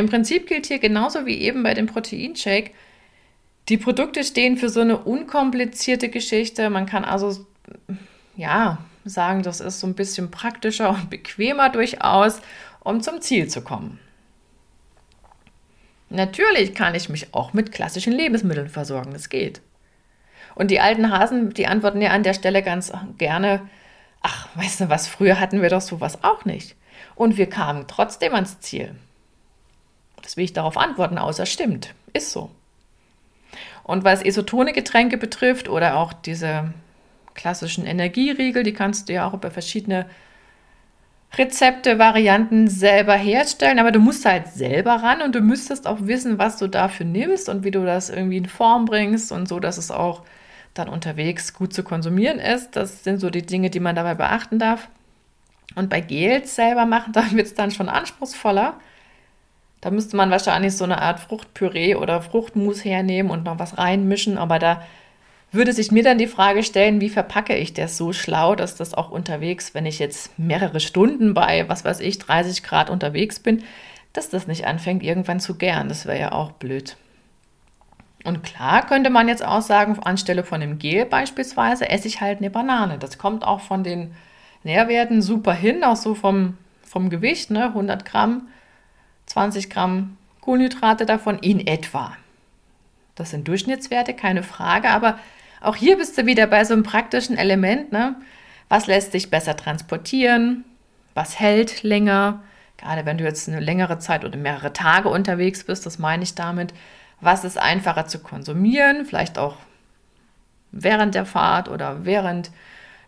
Im 0.00 0.08
Prinzip 0.08 0.46
gilt 0.46 0.64
hier 0.64 0.78
genauso 0.78 1.26
wie 1.26 1.38
eben 1.42 1.62
bei 1.62 1.74
dem 1.74 1.84
Proteinshake, 1.84 2.70
die 3.68 3.76
Produkte 3.76 4.24
stehen 4.24 4.56
für 4.56 4.70
so 4.70 4.80
eine 4.80 4.96
unkomplizierte 4.96 6.08
Geschichte. 6.08 6.70
Man 6.70 6.86
kann 6.86 7.04
also, 7.04 7.44
ja, 8.34 8.78
sagen, 9.04 9.42
das 9.42 9.60
ist 9.60 9.78
so 9.78 9.86
ein 9.86 9.94
bisschen 9.94 10.30
praktischer 10.30 10.88
und 10.88 11.10
bequemer 11.10 11.68
durchaus, 11.68 12.40
um 12.82 13.02
zum 13.02 13.20
Ziel 13.20 13.48
zu 13.48 13.60
kommen. 13.60 14.00
Natürlich 16.08 16.74
kann 16.74 16.94
ich 16.94 17.10
mich 17.10 17.34
auch 17.34 17.52
mit 17.52 17.70
klassischen 17.70 18.14
Lebensmitteln 18.14 18.70
versorgen, 18.70 19.12
das 19.12 19.28
geht. 19.28 19.60
Und 20.54 20.70
die 20.70 20.80
alten 20.80 21.12
Hasen, 21.12 21.50
die 21.50 21.66
antworten 21.66 22.00
ja 22.00 22.12
an 22.12 22.22
der 22.22 22.32
Stelle 22.32 22.62
ganz 22.62 22.90
gerne, 23.18 23.68
ach, 24.22 24.48
weißt 24.54 24.80
du 24.80 24.88
was, 24.88 25.08
früher 25.08 25.38
hatten 25.38 25.60
wir 25.60 25.68
doch 25.68 25.82
sowas 25.82 26.24
auch 26.24 26.46
nicht. 26.46 26.74
Und 27.16 27.36
wir 27.36 27.50
kamen 27.50 27.84
trotzdem 27.86 28.34
ans 28.34 28.60
Ziel. 28.60 28.94
Das 30.30 30.36
will 30.36 30.44
ich 30.44 30.52
darauf 30.52 30.76
antworten, 30.76 31.18
außer 31.18 31.44
stimmt. 31.44 31.92
Ist 32.12 32.30
so. 32.30 32.52
Und 33.82 34.04
was 34.04 34.22
isotone 34.22 34.72
Getränke 34.72 35.18
betrifft 35.18 35.68
oder 35.68 35.96
auch 35.96 36.12
diese 36.12 36.72
klassischen 37.34 37.84
Energieriegel, 37.84 38.62
die 38.62 38.72
kannst 38.72 39.08
du 39.08 39.14
ja 39.14 39.26
auch 39.26 39.34
über 39.34 39.50
verschiedene 39.50 40.06
Rezepte, 41.36 41.98
Varianten 41.98 42.68
selber 42.68 43.14
herstellen, 43.16 43.80
aber 43.80 43.90
du 43.90 43.98
musst 43.98 44.24
halt 44.24 44.46
selber 44.46 45.02
ran 45.02 45.20
und 45.20 45.34
du 45.34 45.40
müsstest 45.40 45.88
auch 45.88 45.98
wissen, 46.02 46.38
was 46.38 46.58
du 46.58 46.68
dafür 46.68 47.06
nimmst 47.06 47.48
und 47.48 47.64
wie 47.64 47.72
du 47.72 47.84
das 47.84 48.08
irgendwie 48.08 48.36
in 48.36 48.46
Form 48.46 48.84
bringst 48.84 49.32
und 49.32 49.48
so, 49.48 49.58
dass 49.58 49.78
es 49.78 49.90
auch 49.90 50.22
dann 50.74 50.88
unterwegs 50.88 51.54
gut 51.54 51.74
zu 51.74 51.82
konsumieren 51.82 52.38
ist. 52.38 52.76
Das 52.76 53.02
sind 53.02 53.18
so 53.18 53.30
die 53.30 53.42
Dinge, 53.42 53.68
die 53.68 53.80
man 53.80 53.96
dabei 53.96 54.14
beachten 54.14 54.60
darf. 54.60 54.90
Und 55.74 55.90
bei 55.90 56.00
Gels 56.00 56.54
selber 56.54 56.86
machen, 56.86 57.12
da 57.14 57.32
wird 57.32 57.48
es 57.48 57.54
dann 57.54 57.72
schon 57.72 57.88
anspruchsvoller. 57.88 58.78
Da 59.80 59.90
müsste 59.90 60.16
man 60.16 60.30
wahrscheinlich 60.30 60.76
so 60.76 60.84
eine 60.84 61.00
Art 61.00 61.20
Fruchtpüree 61.20 61.94
oder 61.94 62.20
Fruchtmus 62.20 62.84
hernehmen 62.84 63.30
und 63.30 63.44
noch 63.44 63.58
was 63.58 63.78
reinmischen, 63.78 64.36
aber 64.36 64.58
da 64.58 64.82
würde 65.52 65.72
sich 65.72 65.90
mir 65.90 66.04
dann 66.04 66.18
die 66.18 66.26
Frage 66.26 66.62
stellen, 66.62 67.00
wie 67.00 67.08
verpacke 67.08 67.56
ich 67.56 67.74
das 67.74 67.96
so 67.96 68.12
schlau, 68.12 68.54
dass 68.54 68.76
das 68.76 68.94
auch 68.94 69.10
unterwegs, 69.10 69.74
wenn 69.74 69.86
ich 69.86 69.98
jetzt 69.98 70.38
mehrere 70.38 70.80
Stunden 70.80 71.34
bei, 71.34 71.68
was 71.68 71.84
weiß 71.84 72.00
ich, 72.00 72.18
30 72.18 72.62
Grad 72.62 72.88
unterwegs 72.90 73.40
bin, 73.40 73.64
dass 74.12 74.28
das 74.28 74.46
nicht 74.46 74.66
anfängt 74.66 75.02
irgendwann 75.02 75.40
zu 75.40 75.56
gären. 75.56 75.88
Das 75.88 76.06
wäre 76.06 76.20
ja 76.20 76.32
auch 76.32 76.52
blöd. 76.52 76.96
Und 78.24 78.42
klar 78.42 78.86
könnte 78.86 79.10
man 79.10 79.28
jetzt 79.28 79.44
auch 79.44 79.62
sagen, 79.62 79.98
anstelle 80.00 80.44
von 80.44 80.60
dem 80.60 80.78
Gel 80.78 81.06
beispielsweise 81.06 81.88
esse 81.88 82.06
ich 82.06 82.20
halt 82.20 82.38
eine 82.38 82.50
Banane. 82.50 82.98
Das 82.98 83.18
kommt 83.18 83.44
auch 83.44 83.60
von 83.60 83.82
den 83.82 84.14
Nährwerten 84.62 85.22
super 85.22 85.54
hin, 85.54 85.82
auch 85.84 85.96
so 85.96 86.14
vom, 86.14 86.58
vom 86.82 87.08
Gewicht, 87.08 87.50
ne? 87.50 87.66
100 87.66 88.04
Gramm 88.04 88.48
20 89.30 89.70
Gramm 89.70 90.16
Kohlenhydrate 90.40 91.06
davon 91.06 91.38
in 91.38 91.64
etwa. 91.64 92.16
Das 93.14 93.30
sind 93.30 93.46
Durchschnittswerte, 93.46 94.12
keine 94.12 94.42
Frage, 94.42 94.90
aber 94.90 95.20
auch 95.60 95.76
hier 95.76 95.96
bist 95.96 96.18
du 96.18 96.26
wieder 96.26 96.48
bei 96.48 96.64
so 96.64 96.74
einem 96.74 96.82
praktischen 96.82 97.36
Element. 97.38 97.92
Ne? 97.92 98.16
Was 98.68 98.88
lässt 98.88 99.12
sich 99.12 99.30
besser 99.30 99.56
transportieren? 99.56 100.64
Was 101.14 101.38
hält 101.38 101.84
länger? 101.84 102.42
Gerade 102.76 103.06
wenn 103.06 103.18
du 103.18 103.24
jetzt 103.24 103.48
eine 103.48 103.60
längere 103.60 104.00
Zeit 104.00 104.24
oder 104.24 104.36
mehrere 104.36 104.72
Tage 104.72 105.08
unterwegs 105.08 105.62
bist, 105.62 105.86
das 105.86 106.00
meine 106.00 106.24
ich 106.24 106.34
damit. 106.34 106.74
Was 107.20 107.44
ist 107.44 107.58
einfacher 107.58 108.06
zu 108.06 108.18
konsumieren? 108.18 109.04
Vielleicht 109.04 109.38
auch 109.38 109.58
während 110.72 111.14
der 111.14 111.26
Fahrt 111.26 111.68
oder 111.68 112.04
während 112.04 112.50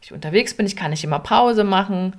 ich 0.00 0.12
unterwegs 0.12 0.54
bin. 0.54 0.66
Ich 0.66 0.76
kann 0.76 0.90
nicht 0.90 1.02
immer 1.02 1.18
Pause 1.18 1.64
machen. 1.64 2.14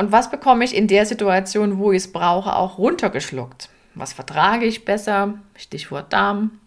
Und 0.00 0.12
was 0.12 0.30
bekomme 0.30 0.64
ich 0.64 0.74
in 0.74 0.88
der 0.88 1.04
Situation, 1.04 1.76
wo 1.76 1.92
ich 1.92 2.04
es 2.04 2.10
brauche, 2.10 2.56
auch 2.56 2.78
runtergeschluckt? 2.78 3.68
Was 3.94 4.14
vertrage 4.14 4.64
ich 4.64 4.86
besser? 4.86 5.34
Stichwort 5.54 6.10
Darm. 6.10 6.58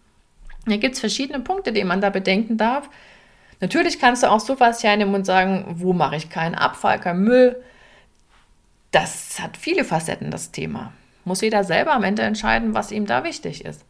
Hier 0.68 0.78
gibt 0.78 0.94
es 0.94 1.00
verschiedene 1.00 1.40
Punkte, 1.40 1.72
die 1.72 1.82
man 1.82 2.00
da 2.00 2.10
bedenken 2.10 2.58
darf. 2.58 2.88
Natürlich 3.58 3.98
kannst 3.98 4.22
du 4.22 4.30
auch 4.30 4.38
sowas 4.38 4.84
hernehmen 4.84 5.16
und 5.16 5.26
sagen, 5.26 5.64
wo 5.78 5.92
mache 5.92 6.14
ich 6.14 6.30
keinen 6.30 6.54
Abfall, 6.54 7.00
keinen 7.00 7.24
Müll. 7.24 7.60
Das 8.92 9.40
hat 9.40 9.56
viele 9.56 9.82
Facetten, 9.82 10.30
das 10.30 10.52
Thema. 10.52 10.92
Muss 11.24 11.40
jeder 11.40 11.64
selber 11.64 11.92
am 11.94 12.04
Ende 12.04 12.22
entscheiden, 12.22 12.72
was 12.72 12.92
ihm 12.92 13.04
da 13.04 13.24
wichtig 13.24 13.64
ist. 13.64 13.84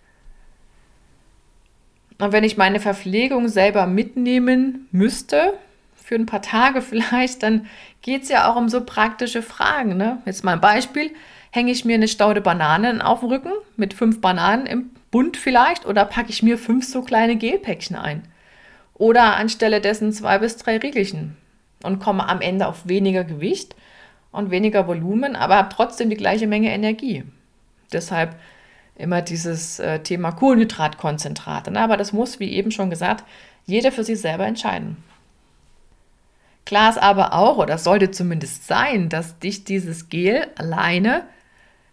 Und 2.18 2.32
wenn 2.32 2.44
ich 2.44 2.56
meine 2.56 2.80
Verpflegung 2.80 3.48
selber 3.48 3.86
mitnehmen 3.86 4.88
müsste, 4.90 5.58
für 6.04 6.16
ein 6.16 6.26
paar 6.26 6.42
Tage 6.42 6.82
vielleicht, 6.82 7.42
dann 7.42 7.66
geht 8.02 8.25
es 8.25 8.28
ja 8.28 8.50
auch 8.50 8.56
um 8.56 8.68
so 8.68 8.84
praktische 8.84 9.42
Fragen. 9.42 9.96
Ne? 9.96 10.18
Jetzt 10.26 10.44
mal 10.44 10.52
ein 10.52 10.61
Beispiel. 10.61 11.11
Hänge 11.50 11.73
ich 11.73 11.84
mir 11.84 11.94
eine 11.94 12.08
Staude 12.08 12.40
Bananen 12.40 13.00
auf 13.00 13.20
den 13.20 13.30
Rücken 13.30 13.52
mit 13.76 13.94
fünf 13.94 14.20
Bananen 14.20 14.66
im 14.66 14.90
Bund 15.11 15.37
vielleicht 15.37 15.87
oder 15.87 16.04
packe 16.04 16.30
ich 16.30 16.42
mir 16.42 16.58
fünf 16.58 16.84
so 16.84 17.02
kleine 17.02 17.37
Gelpäckchen 17.37 17.96
ein? 17.96 18.25
Oder 18.94 19.37
anstelle 19.37 19.80
dessen 19.80 20.12
zwei 20.12 20.38
bis 20.38 20.56
drei 20.56 20.76
Riegelchen 20.76 21.37
und 21.84 22.00
komme 22.00 22.28
am 22.28 22.40
Ende 22.40 22.66
auf 22.66 22.87
weniger 22.87 23.25
Gewicht 23.25 23.75
und 24.32 24.50
weniger 24.50 24.87
Volumen, 24.87 25.37
aber 25.37 25.56
habe 25.56 25.75
trotzdem 25.75 26.11
die 26.11 26.16
gleiche 26.16 26.49
Menge 26.49 26.73
Energie. 26.73 27.23
Deshalb 27.92 28.37
immer 28.96 29.23
dieses 29.23 29.78
äh, 29.78 30.00
Thema 30.00 30.32
Kohlenhydratkonzentrate. 30.32 31.70
Ne? 31.70 31.80
Aber 31.80 31.96
das 31.96 32.12
muss, 32.12 32.40
wie 32.40 32.52
eben 32.52 32.73
schon 32.73 32.90
gesagt, 32.90 33.25
jeder 33.64 33.92
für 33.92 34.04
sich 34.04 34.20
selber 34.20 34.46
entscheiden. 34.46 34.96
Klar 36.66 36.90
ist 36.90 36.99
aber 36.99 37.35
auch, 37.35 37.59
oder 37.59 37.78
sollte 37.78 38.11
zumindest 38.11 38.66
sein, 38.66 39.09
dass 39.09 39.38
dich 39.38 39.64
dieses 39.64 40.09
Gel 40.09 40.47
alleine 40.56 41.25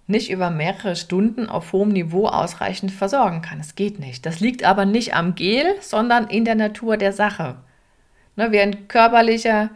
nicht 0.08 0.30
über 0.30 0.50
mehrere 0.50 0.96
Stunden 0.96 1.48
auf 1.48 1.74
hohem 1.74 1.90
Niveau 1.90 2.28
ausreichend 2.28 2.92
versorgen 2.92 3.42
kann. 3.42 3.60
Es 3.60 3.76
geht 3.76 4.00
nicht. 4.00 4.26
Das 4.26 4.40
liegt 4.40 4.64
aber 4.64 4.86
nicht 4.86 5.16
am 5.16 5.36
Gel, 5.36 5.76
sondern 5.80 6.28
in 6.28 6.46
der 6.46 6.56
Natur 6.56 6.98
der 6.98 7.14
Sache. 7.14 7.58
Ne, 8.36 8.52
während 8.52 8.88
körperlicher 8.90 9.70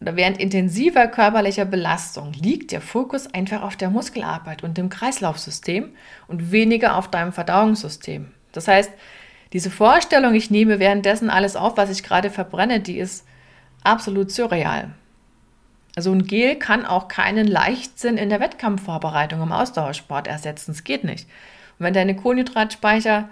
oder 0.00 0.16
während 0.16 0.40
intensiver 0.40 1.06
körperlicher 1.06 1.64
Belastung 1.64 2.32
liegt 2.32 2.72
der 2.72 2.80
Fokus 2.80 3.32
einfach 3.32 3.62
auf 3.62 3.76
der 3.76 3.88
Muskelarbeit 3.88 4.64
und 4.64 4.76
dem 4.76 4.88
Kreislaufsystem 4.88 5.92
und 6.26 6.50
weniger 6.50 6.96
auf 6.96 7.08
deinem 7.08 7.32
Verdauungssystem. 7.32 8.32
Das 8.50 8.66
heißt, 8.66 8.90
diese 9.52 9.70
Vorstellung, 9.70 10.34
ich 10.34 10.50
nehme 10.50 10.78
währenddessen 10.78 11.30
alles 11.30 11.56
auf, 11.56 11.76
was 11.76 11.90
ich 11.90 12.02
gerade 12.02 12.30
verbrenne, 12.30 12.80
die 12.80 12.98
ist 12.98 13.26
absolut 13.84 14.30
surreal. 14.30 14.94
Also 15.94 16.10
ein 16.12 16.24
Gel 16.24 16.56
kann 16.56 16.86
auch 16.86 17.08
keinen 17.08 17.46
Leichtsinn 17.46 18.16
in 18.16 18.30
der 18.30 18.40
Wettkampfvorbereitung 18.40 19.42
im 19.42 19.52
Ausdauersport 19.52 20.26
ersetzen. 20.26 20.70
Es 20.70 20.84
geht 20.84 21.04
nicht. 21.04 21.28
Und 21.78 21.86
wenn 21.86 21.94
deine 21.94 22.16
Kohlenhydratspeicher 22.16 23.28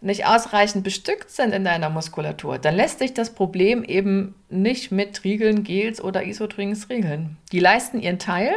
nicht 0.00 0.26
ausreichend 0.26 0.82
bestückt 0.82 1.30
sind 1.30 1.54
in 1.54 1.64
deiner 1.64 1.88
Muskulatur, 1.88 2.58
dann 2.58 2.74
lässt 2.74 2.98
sich 2.98 3.14
das 3.14 3.34
Problem 3.34 3.84
eben 3.84 4.34
nicht 4.50 4.90
mit 4.90 5.22
Riegeln, 5.22 5.62
Gels 5.62 6.02
oder 6.02 6.24
Isodrinks 6.24 6.88
regeln. 6.88 7.36
Die 7.52 7.60
leisten 7.60 8.00
ihren 8.00 8.18
Teil, 8.18 8.52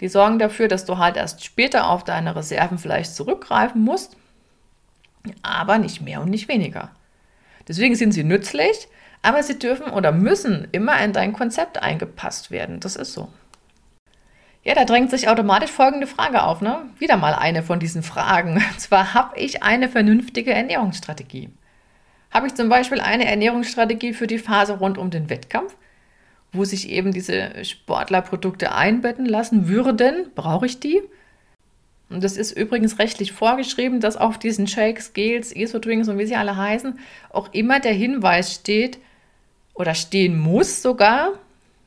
die 0.00 0.08
sorgen 0.08 0.40
dafür, 0.40 0.66
dass 0.66 0.84
du 0.84 0.98
halt 0.98 1.16
erst 1.16 1.44
später 1.44 1.88
auf 1.88 2.02
deine 2.02 2.34
Reserven 2.34 2.78
vielleicht 2.78 3.14
zurückgreifen 3.14 3.82
musst, 3.82 4.16
aber 5.42 5.78
nicht 5.78 6.02
mehr 6.02 6.20
und 6.20 6.30
nicht 6.30 6.48
weniger. 6.48 6.90
Deswegen 7.68 7.94
sind 7.94 8.10
sie 8.10 8.24
nützlich, 8.24 8.88
aber 9.22 9.42
sie 9.42 9.58
dürfen 9.58 9.90
oder 9.90 10.12
müssen 10.12 10.68
immer 10.72 11.00
in 11.02 11.12
dein 11.12 11.32
Konzept 11.32 11.80
eingepasst 11.80 12.50
werden. 12.50 12.80
Das 12.80 12.96
ist 12.96 13.12
so. 13.12 13.28
Ja, 14.64 14.74
da 14.74 14.84
drängt 14.84 15.10
sich 15.10 15.28
automatisch 15.28 15.70
folgende 15.70 16.06
Frage 16.06 16.42
auf, 16.42 16.60
ne? 16.60 16.88
Wieder 16.98 17.16
mal 17.16 17.34
eine 17.34 17.62
von 17.62 17.80
diesen 17.80 18.02
Fragen. 18.02 18.54
Und 18.72 18.80
zwar, 18.80 19.14
habe 19.14 19.38
ich 19.38 19.62
eine 19.62 19.88
vernünftige 19.88 20.52
Ernährungsstrategie? 20.52 21.50
Habe 22.30 22.46
ich 22.46 22.54
zum 22.54 22.68
Beispiel 22.68 23.00
eine 23.00 23.26
Ernährungsstrategie 23.26 24.12
für 24.12 24.26
die 24.26 24.38
Phase 24.38 24.78
rund 24.78 24.98
um 24.98 25.10
den 25.10 25.28
Wettkampf, 25.30 25.76
wo 26.52 26.64
sich 26.64 26.88
eben 26.90 27.12
diese 27.12 27.64
Sportlerprodukte 27.64 28.72
einbetten 28.72 29.26
lassen 29.26 29.68
würden? 29.68 30.30
Brauche 30.34 30.66
ich 30.66 30.80
die? 30.80 31.02
Und 32.08 32.22
das 32.22 32.36
ist 32.36 32.52
übrigens 32.52 32.98
rechtlich 32.98 33.32
vorgeschrieben, 33.32 34.00
dass 34.00 34.16
auf 34.16 34.38
diesen 34.38 34.66
Shakes, 34.66 35.12
Gels, 35.12 35.54
Isodrinks 35.54 36.08
und 36.08 36.18
wie 36.18 36.26
sie 36.26 36.36
alle 36.36 36.56
heißen, 36.56 36.98
auch 37.30 37.52
immer 37.52 37.80
der 37.80 37.94
Hinweis 37.94 38.54
steht 38.54 38.98
oder 39.74 39.94
stehen 39.94 40.38
muss 40.38 40.82
sogar, 40.82 41.32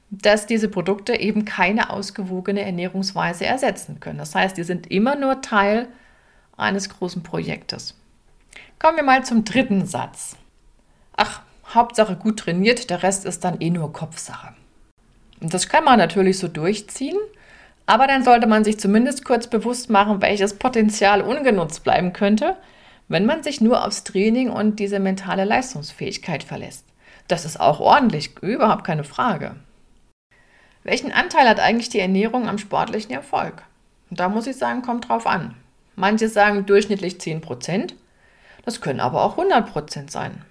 dass 0.09 0.45
diese 0.45 0.69
Produkte 0.69 1.19
eben 1.19 1.45
keine 1.45 1.89
ausgewogene 1.89 2.61
Ernährungsweise 2.61 3.45
ersetzen 3.45 3.99
können. 3.99 4.19
Das 4.19 4.35
heißt, 4.35 4.57
die 4.57 4.63
sind 4.63 4.91
immer 4.91 5.15
nur 5.15 5.41
Teil 5.41 5.87
eines 6.57 6.89
großen 6.89 7.23
Projektes. 7.23 7.95
Kommen 8.79 8.97
wir 8.97 9.03
mal 9.03 9.25
zum 9.25 9.43
dritten 9.43 9.85
Satz. 9.85 10.37
Ach, 11.15 11.41
Hauptsache 11.73 12.15
gut 12.15 12.39
trainiert, 12.39 12.89
der 12.89 13.03
Rest 13.03 13.25
ist 13.25 13.43
dann 13.43 13.59
eh 13.59 13.69
nur 13.69 13.91
Kopfsache. 13.91 14.53
Und 15.41 15.53
das 15.53 15.67
kann 15.67 15.83
man 15.83 15.97
natürlich 15.97 16.37
so 16.39 16.47
durchziehen, 16.47 17.17
aber 17.85 18.07
dann 18.07 18.23
sollte 18.23 18.47
man 18.47 18.63
sich 18.63 18.79
zumindest 18.79 19.25
kurz 19.25 19.47
bewusst 19.47 19.89
machen, 19.89 20.21
welches 20.21 20.55
Potenzial 20.55 21.21
ungenutzt 21.21 21.83
bleiben 21.83 22.13
könnte, 22.13 22.55
wenn 23.07 23.25
man 23.25 23.43
sich 23.43 23.61
nur 23.61 23.85
aufs 23.85 24.03
Training 24.03 24.49
und 24.49 24.79
diese 24.79 24.99
mentale 24.99 25.45
Leistungsfähigkeit 25.45 26.43
verlässt. 26.43 26.85
Das 27.27 27.45
ist 27.45 27.59
auch 27.59 27.79
ordentlich, 27.79 28.37
überhaupt 28.41 28.83
keine 28.83 29.03
Frage. 29.03 29.55
Welchen 30.83 31.11
Anteil 31.11 31.49
hat 31.49 31.59
eigentlich 31.59 31.89
die 31.89 31.99
Ernährung 31.99 32.47
am 32.47 32.59
sportlichen 32.59 33.11
Erfolg? 33.11 33.63
Und 34.09 34.19
da 34.19 34.29
muss 34.29 34.45
ich 34.45 34.57
sagen, 34.57 34.83
kommt 34.83 35.09
drauf 35.09 35.25
an. 35.25 35.55
Manche 35.95 36.29
sagen 36.29 36.65
durchschnittlich 36.65 37.15
10% 37.15 37.93
Das 38.65 38.81
können 38.81 38.99
aber 38.99 39.23
auch 39.23 39.37
100% 39.37 40.11
sein. 40.11 40.43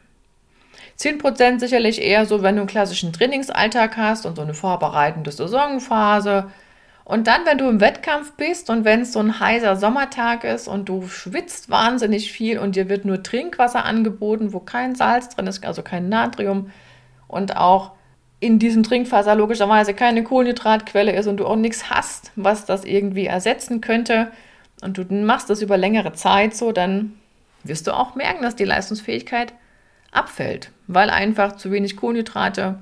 10% 0.99 1.61
sicherlich 1.61 2.01
eher 2.01 2.27
so, 2.27 2.43
wenn 2.43 2.57
du 2.57 2.63
einen 2.63 2.69
klassischen 2.69 3.13
Trainingsalltag 3.13 3.97
hast 3.97 4.27
und 4.27 4.37
so 4.37 4.43
eine 4.43 4.55
vorbereitende 4.55 5.31
Saisonphase. 5.33 6.51
Und 7.05 7.27
dann, 7.27 7.45
wenn 7.45 7.59
du 7.59 7.69
im 7.69 7.81
Wettkampf 7.81 8.33
bist 8.33 8.71
und 8.71 8.85
wenn 8.87 9.03
es 9.03 9.13
so 9.13 9.21
ein 9.21 9.39
heißer 9.39 9.77
Sommertag 9.77 10.43
ist 10.45 10.69
und 10.69 10.89
du 10.89 11.07
schwitzt 11.07 11.69
wahnsinnig 11.69 12.33
viel 12.33 12.59
und 12.59 12.77
dir 12.77 12.89
wird 12.89 13.05
nur 13.05 13.23
Trinkwasser 13.23 13.85
angeboten, 13.85 14.55
wo 14.55 14.61
kein 14.61 14.95
Salz 14.95 15.29
drin 15.29 15.47
ist, 15.47 15.65
also 15.67 15.83
kein 15.83 16.09
Natrium 16.09 16.71
und 17.29 17.57
auch 17.59 17.93
in 18.41 18.59
diesem 18.59 18.83
Trinkwasser 18.83 19.35
logischerweise 19.35 19.93
keine 19.93 20.25
Kohlenhydratquelle 20.25 21.13
ist 21.13 21.27
und 21.27 21.39
du 21.39 21.47
auch 21.47 21.57
nichts 21.57 21.91
hast, 21.91 22.33
was 22.37 22.65
das 22.65 22.85
irgendwie 22.85 23.27
ersetzen 23.27 23.83
könnte 23.83 24.31
und 24.81 24.97
du 24.99 25.05
machst 25.15 25.51
das 25.51 25.63
über 25.63 25.77
längere 25.77 26.15
Zeit 26.15 26.55
so, 26.55 26.73
dann 26.73 27.15
wirst 27.65 27.87
du 27.87 27.93
auch 27.93 28.15
merken, 28.15 28.43
dass 28.43 28.57
die 28.57 28.65
Leistungsfähigkeit 28.65 29.53
abfällt, 30.11 30.71
weil 30.87 31.11
einfach 31.11 31.57
zu 31.57 31.71
wenig 31.71 31.97
Kohlenhydrate 31.97 32.79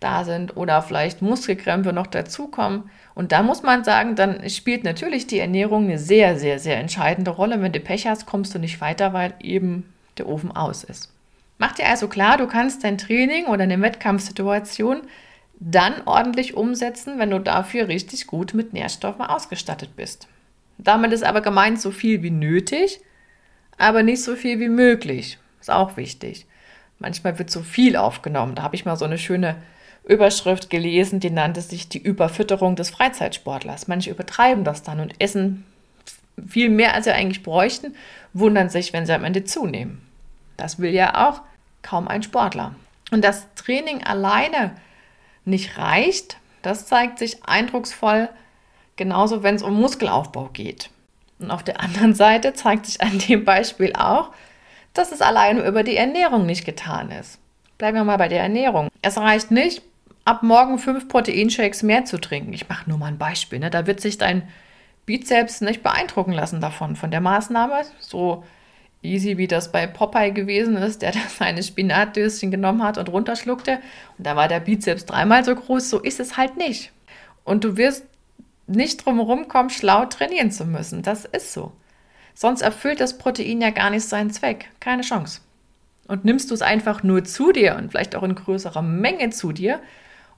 da 0.00 0.24
sind 0.24 0.56
oder 0.56 0.82
vielleicht 0.82 1.22
Muskelkrämpfe 1.22 1.92
noch 1.92 2.06
dazukommen. 2.06 2.90
Und 3.14 3.32
da 3.32 3.42
muss 3.42 3.62
man 3.62 3.84
sagen, 3.84 4.16
dann 4.16 4.48
spielt 4.48 4.82
natürlich 4.82 5.26
die 5.26 5.38
Ernährung 5.38 5.84
eine 5.84 5.98
sehr, 5.98 6.38
sehr, 6.38 6.58
sehr 6.58 6.78
entscheidende 6.78 7.30
Rolle. 7.30 7.60
Wenn 7.60 7.72
du 7.72 7.80
Pech 7.80 8.06
hast, 8.06 8.26
kommst 8.26 8.54
du 8.54 8.58
nicht 8.58 8.80
weiter, 8.80 9.12
weil 9.12 9.34
eben 9.40 9.92
der 10.16 10.26
Ofen 10.26 10.52
aus 10.52 10.84
ist. 10.84 11.12
Mach 11.58 11.72
dir 11.72 11.86
also 11.86 12.08
klar, 12.08 12.38
du 12.38 12.46
kannst 12.46 12.82
dein 12.84 12.96
Training 12.96 13.44
oder 13.44 13.64
eine 13.64 13.80
Wettkampfsituation 13.80 15.02
dann 15.60 16.02
ordentlich 16.06 16.54
umsetzen, 16.54 17.18
wenn 17.18 17.30
du 17.30 17.38
dafür 17.38 17.88
richtig 17.88 18.26
gut 18.26 18.54
mit 18.54 18.72
Nährstoffen 18.72 19.20
ausgestattet 19.20 19.94
bist. 19.94 20.26
Damit 20.78 21.12
ist 21.12 21.22
aber 21.22 21.42
gemeint 21.42 21.78
so 21.78 21.90
viel 21.90 22.22
wie 22.22 22.30
nötig, 22.30 23.00
aber 23.76 24.02
nicht 24.02 24.22
so 24.22 24.36
viel 24.36 24.58
wie 24.58 24.70
möglich. 24.70 25.38
Ist 25.60 25.70
auch 25.70 25.98
wichtig. 25.98 26.46
Manchmal 26.98 27.38
wird 27.38 27.50
so 27.50 27.60
viel 27.60 27.96
aufgenommen. 27.96 28.54
Da 28.54 28.62
habe 28.62 28.74
ich 28.74 28.86
mal 28.86 28.96
so 28.96 29.04
eine 29.04 29.18
schöne 29.18 29.56
Überschrift 30.10 30.70
gelesen, 30.70 31.20
die 31.20 31.30
nannte 31.30 31.60
sich 31.60 31.88
die 31.88 32.02
Überfütterung 32.02 32.76
des 32.76 32.90
Freizeitsportlers. 32.90 33.88
Manche 33.88 34.10
übertreiben 34.10 34.64
das 34.64 34.82
dann 34.82 35.00
und 35.00 35.14
essen 35.20 35.64
viel 36.48 36.68
mehr, 36.68 36.94
als 36.94 37.04
sie 37.04 37.12
eigentlich 37.12 37.42
bräuchten, 37.42 37.94
wundern 38.32 38.68
sich, 38.68 38.92
wenn 38.92 39.06
sie 39.06 39.14
am 39.14 39.24
Ende 39.24 39.44
zunehmen. 39.44 40.02
Das 40.56 40.78
will 40.78 40.90
ja 40.90 41.28
auch 41.28 41.42
kaum 41.82 42.08
ein 42.08 42.22
Sportler. 42.22 42.74
Und 43.10 43.24
das 43.24 43.46
Training 43.54 44.02
alleine 44.02 44.72
nicht 45.44 45.78
reicht, 45.78 46.38
das 46.62 46.86
zeigt 46.86 47.18
sich 47.18 47.44
eindrucksvoll, 47.44 48.28
genauso 48.96 49.42
wenn 49.42 49.54
es 49.54 49.62
um 49.62 49.80
Muskelaufbau 49.80 50.50
geht. 50.52 50.90
Und 51.38 51.50
auf 51.50 51.62
der 51.62 51.80
anderen 51.80 52.14
Seite 52.14 52.52
zeigt 52.52 52.86
sich 52.86 53.00
an 53.00 53.18
dem 53.18 53.44
Beispiel 53.44 53.92
auch, 53.94 54.30
dass 54.92 55.12
es 55.12 55.22
alleine 55.22 55.66
über 55.66 55.82
die 55.82 55.96
Ernährung 55.96 56.46
nicht 56.46 56.64
getan 56.64 57.10
ist. 57.10 57.38
Bleiben 57.78 57.96
wir 57.96 58.04
mal 58.04 58.18
bei 58.18 58.28
der 58.28 58.42
Ernährung. 58.42 58.88
Es 59.00 59.16
reicht 59.16 59.50
nicht, 59.50 59.82
ab 60.30 60.44
morgen 60.44 60.78
fünf 60.78 61.08
Proteinshakes 61.08 61.82
mehr 61.82 62.04
zu 62.04 62.20
trinken. 62.20 62.52
Ich 62.52 62.68
mache 62.68 62.88
nur 62.88 62.98
mal 62.98 63.06
ein 63.06 63.18
Beispiel. 63.18 63.58
Ne? 63.58 63.68
Da 63.68 63.88
wird 63.88 64.00
sich 64.00 64.16
dein 64.16 64.46
Bizeps 65.04 65.60
nicht 65.60 65.82
beeindrucken 65.82 66.32
lassen 66.32 66.60
davon, 66.60 66.94
von 66.94 67.10
der 67.10 67.20
Maßnahme. 67.20 67.82
So 67.98 68.44
easy, 69.02 69.38
wie 69.38 69.48
das 69.48 69.72
bei 69.72 69.88
Popeye 69.88 70.30
gewesen 70.30 70.76
ist, 70.76 71.02
der 71.02 71.10
da 71.12 71.18
seine 71.36 71.64
Spinatdöschen 71.64 72.52
genommen 72.52 72.84
hat 72.84 72.96
und 72.96 73.08
runterschluckte. 73.08 73.80
Und 74.18 74.24
da 74.24 74.36
war 74.36 74.46
der 74.46 74.60
Bizeps 74.60 75.04
dreimal 75.04 75.44
so 75.44 75.52
groß. 75.52 75.90
So 75.90 75.98
ist 75.98 76.20
es 76.20 76.36
halt 76.36 76.56
nicht. 76.56 76.92
Und 77.42 77.64
du 77.64 77.76
wirst 77.76 78.04
nicht 78.68 79.04
drumherum 79.04 79.48
kommen, 79.48 79.68
schlau 79.68 80.04
trainieren 80.04 80.52
zu 80.52 80.64
müssen. 80.64 81.02
Das 81.02 81.24
ist 81.24 81.52
so. 81.52 81.72
Sonst 82.34 82.62
erfüllt 82.62 83.00
das 83.00 83.18
Protein 83.18 83.60
ja 83.60 83.70
gar 83.70 83.90
nicht 83.90 84.04
seinen 84.04 84.30
Zweck. 84.30 84.70
Keine 84.78 85.02
Chance. 85.02 85.40
Und 86.06 86.24
nimmst 86.24 86.52
du 86.52 86.54
es 86.54 86.62
einfach 86.62 87.02
nur 87.02 87.24
zu 87.24 87.50
dir 87.50 87.74
und 87.74 87.90
vielleicht 87.90 88.14
auch 88.14 88.22
in 88.22 88.36
größerer 88.36 88.82
Menge 88.82 89.30
zu 89.30 89.50
dir 89.50 89.80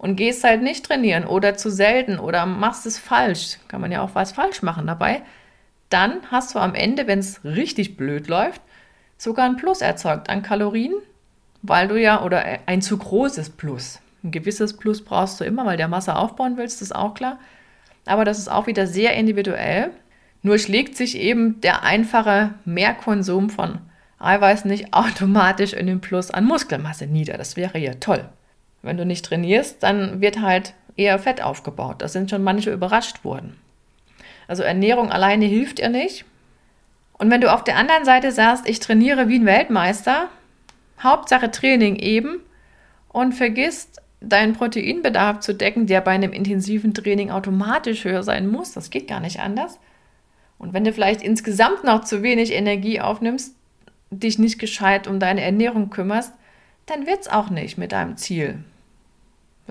und 0.03 0.17
gehst 0.17 0.43
halt 0.43 0.63
nicht 0.63 0.85
trainieren 0.85 1.25
oder 1.25 1.57
zu 1.57 1.71
selten 1.71 2.19
oder 2.19 2.45
machst 2.45 2.85
es 2.87 2.99
falsch, 2.99 3.59
kann 3.69 3.81
man 3.81 3.93
ja 3.93 4.03
auch 4.03 4.15
was 4.15 4.33
falsch 4.33 4.61
machen 4.61 4.87
dabei, 4.87 5.23
dann 5.89 6.19
hast 6.31 6.55
du 6.55 6.59
am 6.59 6.75
Ende, 6.75 7.07
wenn 7.07 7.21
es 7.21 7.45
richtig 7.45 7.97
blöd 7.97 8.27
läuft, 8.27 8.61
sogar 9.17 9.47
ein 9.47 9.57
Plus 9.57 9.81
erzeugt 9.81 10.29
an 10.29 10.43
Kalorien, 10.43 10.93
weil 11.63 11.87
du 11.87 12.01
ja, 12.01 12.23
oder 12.25 12.45
ein 12.67 12.83
zu 12.83 12.99
großes 12.99 13.51
Plus. 13.51 14.01
Ein 14.25 14.33
gewisses 14.33 14.77
Plus 14.77 15.05
brauchst 15.05 15.41
du 15.41 15.45
immer, 15.45 15.65
weil 15.65 15.77
der 15.77 15.89
Masse 15.89 16.17
aufbauen 16.17 16.57
willst, 16.57 16.83
ist 16.83 16.95
auch 16.95 17.15
klar. 17.15 17.39
Aber 18.05 18.25
das 18.25 18.41
ist 18.41 18.51
auch 18.51 18.67
wieder 18.67 18.89
sehr 18.89 19.15
individuell. 19.15 19.91
Nur 20.43 20.59
schlägt 20.59 20.97
sich 20.97 21.17
eben 21.17 21.61
der 21.61 21.85
einfache 21.85 22.55
Mehrkonsum 22.65 23.51
von 23.51 23.79
Eiweiß 24.19 24.65
nicht 24.65 24.93
automatisch 24.93 25.73
in 25.73 25.87
den 25.87 26.01
Plus 26.01 26.33
an 26.33 26.45
Muskelmasse 26.45 27.07
nieder. 27.07 27.39
Das 27.39 27.57
wäre 27.57 27.79
ja 27.79 27.95
toll. 27.95 28.29
Wenn 28.83 28.97
du 28.97 29.07
nicht 29.07 29.25
trainierst, 29.25 29.83
dann 29.83 30.21
wird 30.21 30.41
halt 30.41 30.75
eher 30.97 31.19
Fett 31.19 31.43
aufgebaut. 31.43 32.03
Da 32.03 32.09
sind 32.09 32.31
schon 32.31 32.43
manche 32.43 32.73
überrascht 32.73 33.25
worden. 33.25 33.57
Also 34.49 34.63
Ernährung 34.63 35.11
alleine 35.11 35.47
hilft 35.47 35.79
ihr 35.79 35.89
nicht. 35.89 36.25
Und 37.15 37.31
wenn 37.31 37.41
du 37.41 37.53
auf 37.53 37.65
der 37.65 37.77
anderen 37.77 38.05
Seite 38.05 38.33
sagst, 38.33 38.69
ich 38.69 38.81
trainiere 38.81 39.29
wie 39.29 39.39
ein 39.39 39.47
Weltmeister, 39.47 40.29
Hauptsache 41.01 41.51
Training 41.51 41.97
eben 41.97 42.41
und 43.09 43.33
vergisst 43.33 44.01
deinen 44.21 44.55
Proteinbedarf 44.55 45.41
zu 45.41 45.55
decken, 45.55 45.87
der 45.87 46.01
bei 46.01 46.13
einem 46.13 46.33
intensiven 46.33 46.95
Training 46.95 47.31
automatisch 47.31 48.05
höher 48.05 48.23
sein 48.23 48.49
muss, 48.49 48.73
das 48.73 48.91
geht 48.91 49.09
gar 49.09 49.21
nicht 49.21 49.41
anders. 49.41 49.79
Und 50.59 50.73
wenn 50.73 50.85
du 50.85 50.93
vielleicht 50.93 51.23
insgesamt 51.23 51.83
noch 51.83 52.05
zu 52.05 52.23
wenig 52.23 52.53
Energie 52.53 53.01
aufnimmst, 53.01 53.57
dich 54.11 54.39
nicht 54.39 54.59
gescheit 54.59 55.09
um 55.09 55.19
deine 55.19 55.41
Ernährung 55.41 55.91
kümmerst, 55.91 56.33
dann 56.87 57.07
wird 57.07 57.23
es 57.23 57.29
auch 57.29 57.51
nicht 57.51 57.79
mit 57.79 57.93
deinem 57.93 58.17
Ziel. 58.17 58.63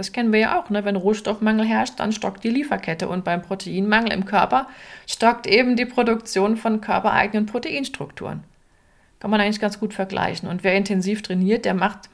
Das 0.02 0.14
kennen 0.14 0.34
wir 0.34 0.40
ja 0.40 0.60
auch, 0.60 0.72
ne? 0.72 0.84
wenn 0.84 0.96
Rohstoffmangel 0.96 1.64
herrscht, 1.64 2.00
dann 2.00 2.12
stockt 2.12 2.44
die 2.44 2.50
Lieferkette 2.50 3.08
und 3.08 3.24
beim 3.24 3.44
Proteinmangel 3.44 4.12
im 4.12 4.26
Körper 4.26 4.66
stockt 5.06 5.46
eben 5.46 5.76
die 5.76 5.86
Produktion 5.86 6.58
von 6.58 6.82
körpereigenen 6.82 7.46
Proteinstrukturen. 7.46 8.44
Kann 9.20 9.30
man 9.30 9.40
eigentlich 9.40 9.60
ganz 9.60 9.80
gut 9.80 9.94
vergleichen. 9.94 10.50
Und 10.50 10.64
wer 10.64 10.74
intensiv 10.74 11.22
trainiert, 11.22 11.66
der 11.66 11.76
macht, 11.76 12.10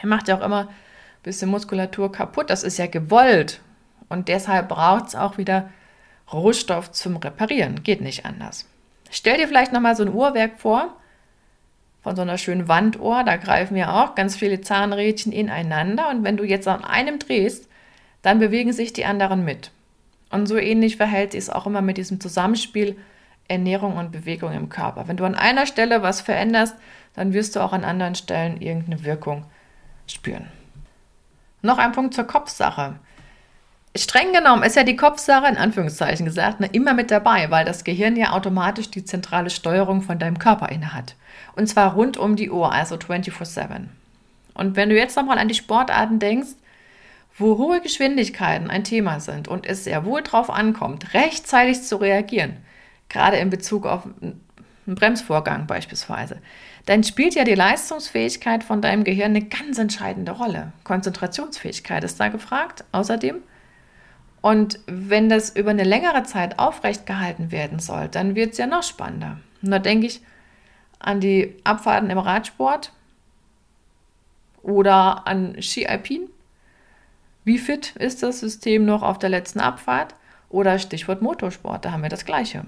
der 0.00 0.08
macht 0.08 0.28
ja 0.28 0.38
auch 0.38 0.44
immer 0.44 0.68
ein 0.68 1.22
bisschen 1.24 1.50
Muskulatur 1.50 2.12
kaputt. 2.12 2.48
Das 2.48 2.62
ist 2.62 2.78
ja 2.78 2.86
gewollt. 2.86 3.60
Und 4.08 4.28
deshalb 4.28 4.68
braucht 4.68 5.08
es 5.08 5.16
auch 5.16 5.36
wieder 5.36 5.68
Rohstoff 6.32 6.92
zum 6.92 7.16
Reparieren. 7.16 7.82
Geht 7.82 8.02
nicht 8.02 8.24
anders. 8.24 8.68
Stell 9.10 9.38
dir 9.38 9.48
vielleicht 9.48 9.72
nochmal 9.72 9.96
so 9.96 10.04
ein 10.04 10.14
Uhrwerk 10.14 10.60
vor. 10.60 10.94
Von 12.02 12.16
so 12.16 12.22
einer 12.22 12.38
schönen 12.38 12.68
Wanduhr. 12.68 13.24
Da 13.24 13.36
greifen 13.36 13.76
ja 13.76 14.02
auch 14.02 14.14
ganz 14.14 14.36
viele 14.36 14.60
Zahnrädchen 14.60 15.32
ineinander. 15.32 16.08
Und 16.10 16.24
wenn 16.24 16.36
du 16.36 16.44
jetzt 16.44 16.68
an 16.68 16.84
einem 16.84 17.18
drehst, 17.18 17.68
dann 18.22 18.38
bewegen 18.38 18.72
sich 18.72 18.92
die 18.92 19.04
anderen 19.04 19.44
mit. 19.44 19.70
Und 20.30 20.46
so 20.46 20.56
ähnlich 20.56 20.96
verhält 20.96 21.32
sich 21.32 21.40
es 21.40 21.50
auch 21.50 21.66
immer 21.66 21.82
mit 21.82 21.96
diesem 21.96 22.20
Zusammenspiel 22.20 22.96
Ernährung 23.48 23.96
und 23.96 24.12
Bewegung 24.12 24.52
im 24.52 24.68
Körper. 24.68 25.08
Wenn 25.08 25.16
du 25.16 25.24
an 25.24 25.34
einer 25.34 25.66
Stelle 25.66 26.02
was 26.02 26.20
veränderst, 26.20 26.76
dann 27.14 27.32
wirst 27.32 27.56
du 27.56 27.60
auch 27.60 27.72
an 27.72 27.84
anderen 27.84 28.14
Stellen 28.14 28.60
irgendeine 28.60 29.04
Wirkung 29.04 29.44
spüren. 30.06 30.46
Noch 31.62 31.78
ein 31.78 31.92
Punkt 31.92 32.14
zur 32.14 32.24
Kopfsache. 32.24 33.00
Streng 33.96 34.32
genommen 34.32 34.62
ist 34.62 34.76
ja 34.76 34.84
die 34.84 34.96
Kopfsache, 34.96 35.48
in 35.48 35.56
Anführungszeichen 35.56 36.24
gesagt, 36.24 36.60
ne, 36.60 36.68
immer 36.70 36.94
mit 36.94 37.10
dabei, 37.10 37.50
weil 37.50 37.64
das 37.64 37.82
Gehirn 37.82 38.16
ja 38.16 38.32
automatisch 38.32 38.88
die 38.90 39.04
zentrale 39.04 39.50
Steuerung 39.50 40.02
von 40.02 40.18
deinem 40.18 40.38
Körper 40.38 40.68
innehat. 40.68 41.16
Und 41.56 41.66
zwar 41.66 41.94
rund 41.94 42.16
um 42.16 42.36
die 42.36 42.50
Uhr, 42.50 42.72
also 42.72 42.94
24-7. 42.94 43.86
Und 44.54 44.76
wenn 44.76 44.90
du 44.90 44.96
jetzt 44.96 45.16
nochmal 45.16 45.38
an 45.38 45.48
die 45.48 45.54
Sportarten 45.54 46.20
denkst, 46.20 46.50
wo 47.36 47.58
hohe 47.58 47.80
Geschwindigkeiten 47.80 48.70
ein 48.70 48.84
Thema 48.84 49.18
sind 49.18 49.48
und 49.48 49.66
es 49.66 49.84
sehr 49.84 50.04
wohl 50.04 50.22
darauf 50.22 50.50
ankommt, 50.50 51.14
rechtzeitig 51.14 51.82
zu 51.82 51.96
reagieren, 51.96 52.58
gerade 53.08 53.38
in 53.38 53.50
Bezug 53.50 53.86
auf 53.86 54.04
einen 54.04 54.40
Bremsvorgang 54.86 55.66
beispielsweise, 55.66 56.38
dann 56.86 57.02
spielt 57.02 57.34
ja 57.34 57.44
die 57.44 57.54
Leistungsfähigkeit 57.54 58.62
von 58.62 58.82
deinem 58.82 59.02
Gehirn 59.02 59.34
eine 59.34 59.44
ganz 59.44 59.78
entscheidende 59.78 60.32
Rolle. 60.32 60.72
Konzentrationsfähigkeit 60.84 62.04
ist 62.04 62.20
da 62.20 62.28
gefragt, 62.28 62.84
außerdem. 62.92 63.42
Und 64.42 64.80
wenn 64.86 65.28
das 65.28 65.54
über 65.54 65.70
eine 65.70 65.84
längere 65.84 66.22
Zeit 66.22 66.58
aufrecht 66.58 67.06
gehalten 67.06 67.52
werden 67.52 67.78
soll, 67.78 68.08
dann 68.08 68.34
wird 68.34 68.52
es 68.52 68.58
ja 68.58 68.66
noch 68.66 68.82
spannender. 68.82 69.38
Und 69.62 69.70
da 69.70 69.78
denke 69.78 70.06
ich 70.06 70.20
an 70.98 71.20
die 71.20 71.56
Abfahrten 71.64 72.10
im 72.10 72.18
Radsport 72.18 72.92
oder 74.62 75.26
an 75.26 75.60
Ski 75.60 75.86
Alpin. 75.86 76.28
Wie 77.44 77.58
fit 77.58 77.96
ist 77.96 78.22
das 78.22 78.40
System 78.40 78.84
noch 78.84 79.02
auf 79.02 79.18
der 79.18 79.30
letzten 79.30 79.60
Abfahrt? 79.60 80.14
Oder 80.48 80.78
Stichwort 80.78 81.22
Motorsport, 81.22 81.84
da 81.84 81.92
haben 81.92 82.02
wir 82.02 82.08
das 82.08 82.24
Gleiche. 82.24 82.64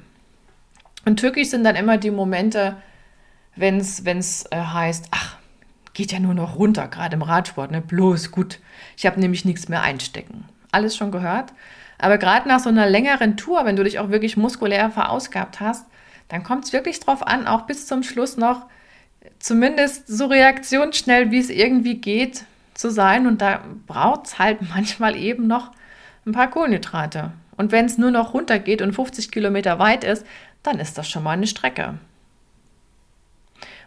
Und 1.04 1.18
türkisch 1.18 1.48
sind 1.48 1.64
dann 1.64 1.74
immer 1.74 1.98
die 1.98 2.12
Momente, 2.12 2.76
wenn 3.56 3.78
es 3.78 4.46
äh, 4.50 4.56
heißt, 4.56 5.08
ach, 5.10 5.36
geht 5.92 6.12
ja 6.12 6.20
nur 6.20 6.34
noch 6.34 6.56
runter, 6.56 6.86
gerade 6.86 7.16
im 7.16 7.22
Radsport, 7.22 7.70
ne? 7.72 7.80
bloß 7.80 8.30
gut, 8.30 8.60
ich 8.96 9.04
habe 9.04 9.20
nämlich 9.20 9.44
nichts 9.44 9.68
mehr 9.68 9.82
einstecken. 9.82 10.44
Alles 10.72 10.96
schon 10.96 11.12
gehört. 11.12 11.52
Aber 11.98 12.18
gerade 12.18 12.48
nach 12.48 12.58
so 12.58 12.68
einer 12.68 12.88
längeren 12.88 13.36
Tour, 13.36 13.64
wenn 13.64 13.76
du 13.76 13.84
dich 13.84 14.00
auch 14.00 14.10
wirklich 14.10 14.36
muskulär 14.36 14.90
verausgabt 14.90 15.60
hast, 15.60 15.86
dann 16.28 16.42
kommt 16.42 16.64
es 16.64 16.72
wirklich 16.72 16.98
drauf 16.98 17.24
an, 17.24 17.46
auch 17.46 17.62
bis 17.62 17.86
zum 17.86 18.02
Schluss 18.02 18.36
noch 18.36 18.66
zumindest 19.38 20.08
so 20.08 20.26
reaktionsschnell, 20.26 21.30
wie 21.30 21.38
es 21.38 21.50
irgendwie 21.50 21.96
geht, 21.96 22.44
zu 22.74 22.90
sein. 22.90 23.26
Und 23.26 23.40
da 23.40 23.60
braucht 23.86 24.26
es 24.26 24.38
halt 24.38 24.58
manchmal 24.74 25.16
eben 25.16 25.46
noch 25.46 25.70
ein 26.26 26.32
paar 26.32 26.50
Kohlenhydrate. 26.50 27.32
Und 27.56 27.70
wenn 27.70 27.84
es 27.84 27.98
nur 27.98 28.10
noch 28.10 28.34
runtergeht 28.34 28.82
und 28.82 28.92
50 28.92 29.30
Kilometer 29.30 29.78
weit 29.78 30.04
ist, 30.04 30.26
dann 30.62 30.78
ist 30.78 30.96
das 30.98 31.08
schon 31.08 31.22
mal 31.22 31.32
eine 31.32 31.46
Strecke. 31.46 31.94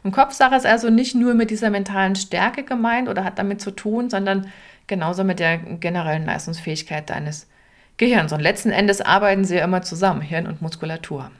Und 0.05 0.11
Kopfsache 0.11 0.53
ist 0.53 0.67
also 0.67 0.91
nicht 0.91 1.15
nur 1.15 1.33
mit 1.33 1.49
dieser 1.49 1.71
mentalen 1.71 2.15
Stärke 2.15 2.61
gemeint 2.61 3.09
oder 3.09 3.23
hat 3.23 3.39
damit 3.39 3.59
zu 3.59 3.71
tun, 3.71 4.11
sondern 4.11 4.51
genauso 4.85 5.23
mit 5.23 5.39
der 5.39 5.57
generellen 5.57 6.27
Leistungsfähigkeit 6.27 7.09
deines 7.09 7.47
Gehirns. 7.97 8.31
Und 8.31 8.39
letzten 8.39 8.69
Endes 8.69 9.01
arbeiten 9.01 9.45
sie 9.45 9.55
ja 9.55 9.63
immer 9.63 9.81
zusammen, 9.81 10.21
Hirn 10.21 10.45
und 10.45 10.61
Muskulatur. 10.61 11.31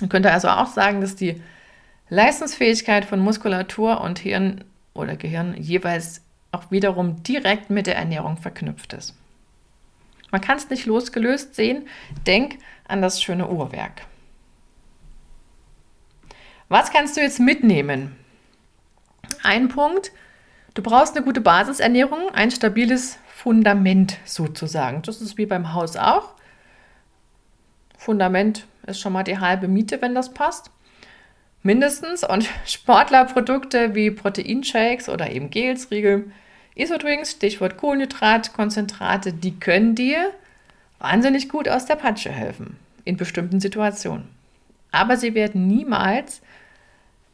Man 0.00 0.08
könnte 0.08 0.32
also 0.32 0.48
auch 0.48 0.66
sagen, 0.66 1.00
dass 1.00 1.14
die 1.14 1.40
Leistungsfähigkeit 2.08 3.04
von 3.04 3.20
Muskulatur 3.20 4.00
und 4.00 4.18
Hirn 4.18 4.64
oder 4.92 5.14
Gehirn 5.14 5.54
jeweils 5.56 6.22
auch 6.50 6.72
wiederum 6.72 7.22
direkt 7.22 7.70
mit 7.70 7.86
der 7.86 7.94
Ernährung 7.94 8.38
verknüpft 8.38 8.92
ist. 8.92 9.14
Man 10.32 10.40
kann 10.40 10.56
es 10.56 10.68
nicht 10.68 10.84
losgelöst 10.84 11.54
sehen. 11.54 11.86
Denk 12.26 12.58
an 12.88 13.00
das 13.00 13.22
schöne 13.22 13.48
Uhrwerk. 13.48 14.02
Was 16.70 16.92
kannst 16.92 17.16
du 17.16 17.20
jetzt 17.20 17.40
mitnehmen? 17.40 18.14
Ein 19.42 19.66
Punkt, 19.66 20.12
du 20.74 20.82
brauchst 20.82 21.16
eine 21.16 21.24
gute 21.24 21.40
Basisernährung, 21.40 22.30
ein 22.32 22.52
stabiles 22.52 23.18
Fundament 23.26 24.18
sozusagen. 24.24 25.02
Das 25.02 25.20
ist 25.20 25.36
wie 25.36 25.46
beim 25.46 25.74
Haus 25.74 25.96
auch. 25.96 26.34
Fundament 27.98 28.66
ist 28.86 29.00
schon 29.00 29.12
mal 29.12 29.24
die 29.24 29.40
halbe 29.40 29.66
Miete, 29.66 30.00
wenn 30.00 30.14
das 30.14 30.32
passt. 30.32 30.70
Mindestens. 31.64 32.22
Und 32.22 32.48
Sportlerprodukte 32.64 33.96
wie 33.96 34.12
Proteinshakes 34.12 35.08
oder 35.08 35.28
eben 35.28 35.50
Gels, 35.50 35.90
Riegel, 35.90 36.30
Isodrinks, 36.76 37.32
Stichwort 37.32 37.78
Kohlenhydratkonzentrate, 37.78 39.32
die 39.32 39.58
können 39.58 39.96
dir 39.96 40.30
wahnsinnig 41.00 41.48
gut 41.48 41.68
aus 41.68 41.86
der 41.86 41.96
Patsche 41.96 42.30
helfen 42.30 42.76
in 43.04 43.16
bestimmten 43.16 43.58
Situationen. 43.58 44.28
Aber 44.92 45.16
sie 45.16 45.34
werden 45.34 45.66
niemals 45.66 46.42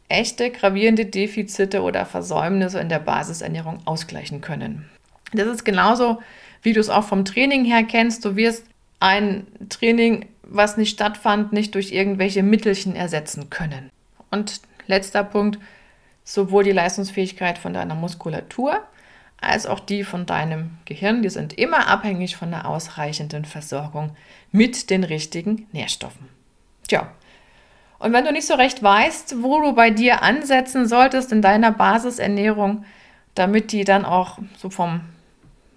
echte 0.09 0.51
gravierende 0.51 1.07
Defizite 1.07 1.83
oder 1.83 2.07
Versäumnisse 2.07 2.81
in 2.81 2.89
der 2.89 2.99
Basisernährung 2.99 3.81
ausgleichen 3.87 4.41
können. 4.41 4.89
Das 5.33 5.49
ist 5.49 5.65
genauso, 5.65 6.21
wie 6.63 6.73
du 6.73 6.81
es 6.81 6.89
auch 6.89 7.05
vom 7.05 7.25
Training 7.25 7.65
her 7.65 7.83
kennst. 7.85 8.25
Du 8.25 8.37
wirst 8.37 8.65
ein 9.01 9.47
Training, 9.69 10.27
was 10.43 10.77
nicht 10.77 10.91
stattfand, 10.91 11.53
nicht 11.53 11.75
durch 11.75 11.93
irgendwelche 11.93 12.43
Mittelchen 12.43 12.95
ersetzen 12.95 13.51
können. 13.51 13.91
Und 14.31 14.61
letzter 14.87 15.25
Punkt, 15.25 15.59
sowohl 16.25 16.65
die 16.65 16.73
Leistungsfähigkeit 16.73 17.59
von 17.59 17.73
deiner 17.73 17.95
Muskulatur 17.95 18.83
als 19.39 19.67
auch 19.67 19.81
die 19.81 20.03
von 20.03 20.27
deinem 20.27 20.79
Gehirn, 20.87 21.23
die 21.23 21.29
sind 21.29 21.53
immer 21.53 21.89
abhängig 21.89 22.37
von 22.37 22.53
einer 22.53 22.67
ausreichenden 22.67 23.45
Versorgung 23.45 24.17
mit 24.51 24.91
den 24.91 25.05
richtigen 25.05 25.67
Nährstoffen. 25.73 26.29
Tja, 26.89 27.13
und 27.99 28.13
wenn 28.13 28.25
du 28.25 28.33
nicht 28.33 28.47
so 28.47 28.55
recht 28.55 28.83
weißt, 28.83 29.43
wo 29.43 29.61
du 29.61 29.73
bei 29.73 29.91
dir 29.91 30.23
ansetzen 30.23 30.87
solltest 30.87 31.33
in 31.33 31.43
deiner 31.43 31.73
Basisernährung, 31.73 32.85
damit 33.35 33.73
die 33.73 33.85
dann 33.85 34.05
auch 34.05 34.39
so 34.57 34.71
vom 34.71 35.01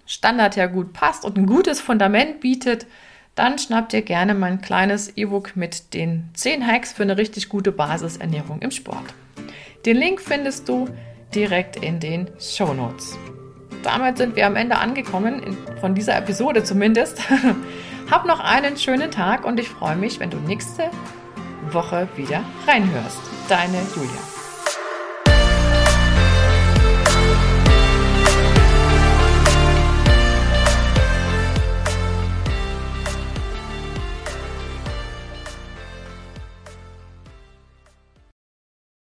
Standard 0.06 0.56
her 0.56 0.68
gut 0.68 0.92
passt 0.92 1.24
und 1.24 1.36
ein 1.36 1.46
gutes 1.46 1.80
Fundament 1.80 2.40
bietet, 2.40 2.86
dann 3.34 3.58
schnapp 3.58 3.88
dir 3.88 4.02
gerne 4.02 4.34
mein 4.34 4.60
kleines 4.60 5.16
E-Book 5.16 5.56
mit 5.56 5.94
den 5.94 6.28
10 6.34 6.66
Hacks 6.66 6.92
für 6.92 7.04
eine 7.04 7.16
richtig 7.16 7.48
gute 7.48 7.72
Basisernährung 7.72 8.60
im 8.60 8.70
Sport. 8.70 9.14
Den 9.86 9.96
Link 9.96 10.20
findest 10.20 10.68
du 10.68 10.88
direkt 11.34 11.76
in 11.76 12.00
den 12.00 12.28
Show 12.38 12.74
Notes 12.74 13.16
damit 13.82 14.18
sind 14.18 14.36
wir 14.36 14.46
am 14.46 14.56
Ende 14.56 14.78
angekommen, 14.78 15.56
von 15.80 15.94
dieser 15.94 16.16
Episode 16.16 16.64
zumindest. 16.64 17.18
Hab 18.10 18.26
noch 18.26 18.40
einen 18.40 18.76
schönen 18.76 19.10
Tag 19.10 19.44
und 19.44 19.60
ich 19.60 19.68
freue 19.68 19.96
mich, 19.96 20.20
wenn 20.20 20.30
du 20.30 20.38
nächste 20.38 20.90
Woche 21.74 22.08
wieder 22.16 22.42
reinhörst. 22.66 23.20
Deine 23.48 23.80
Julia. 23.94 24.39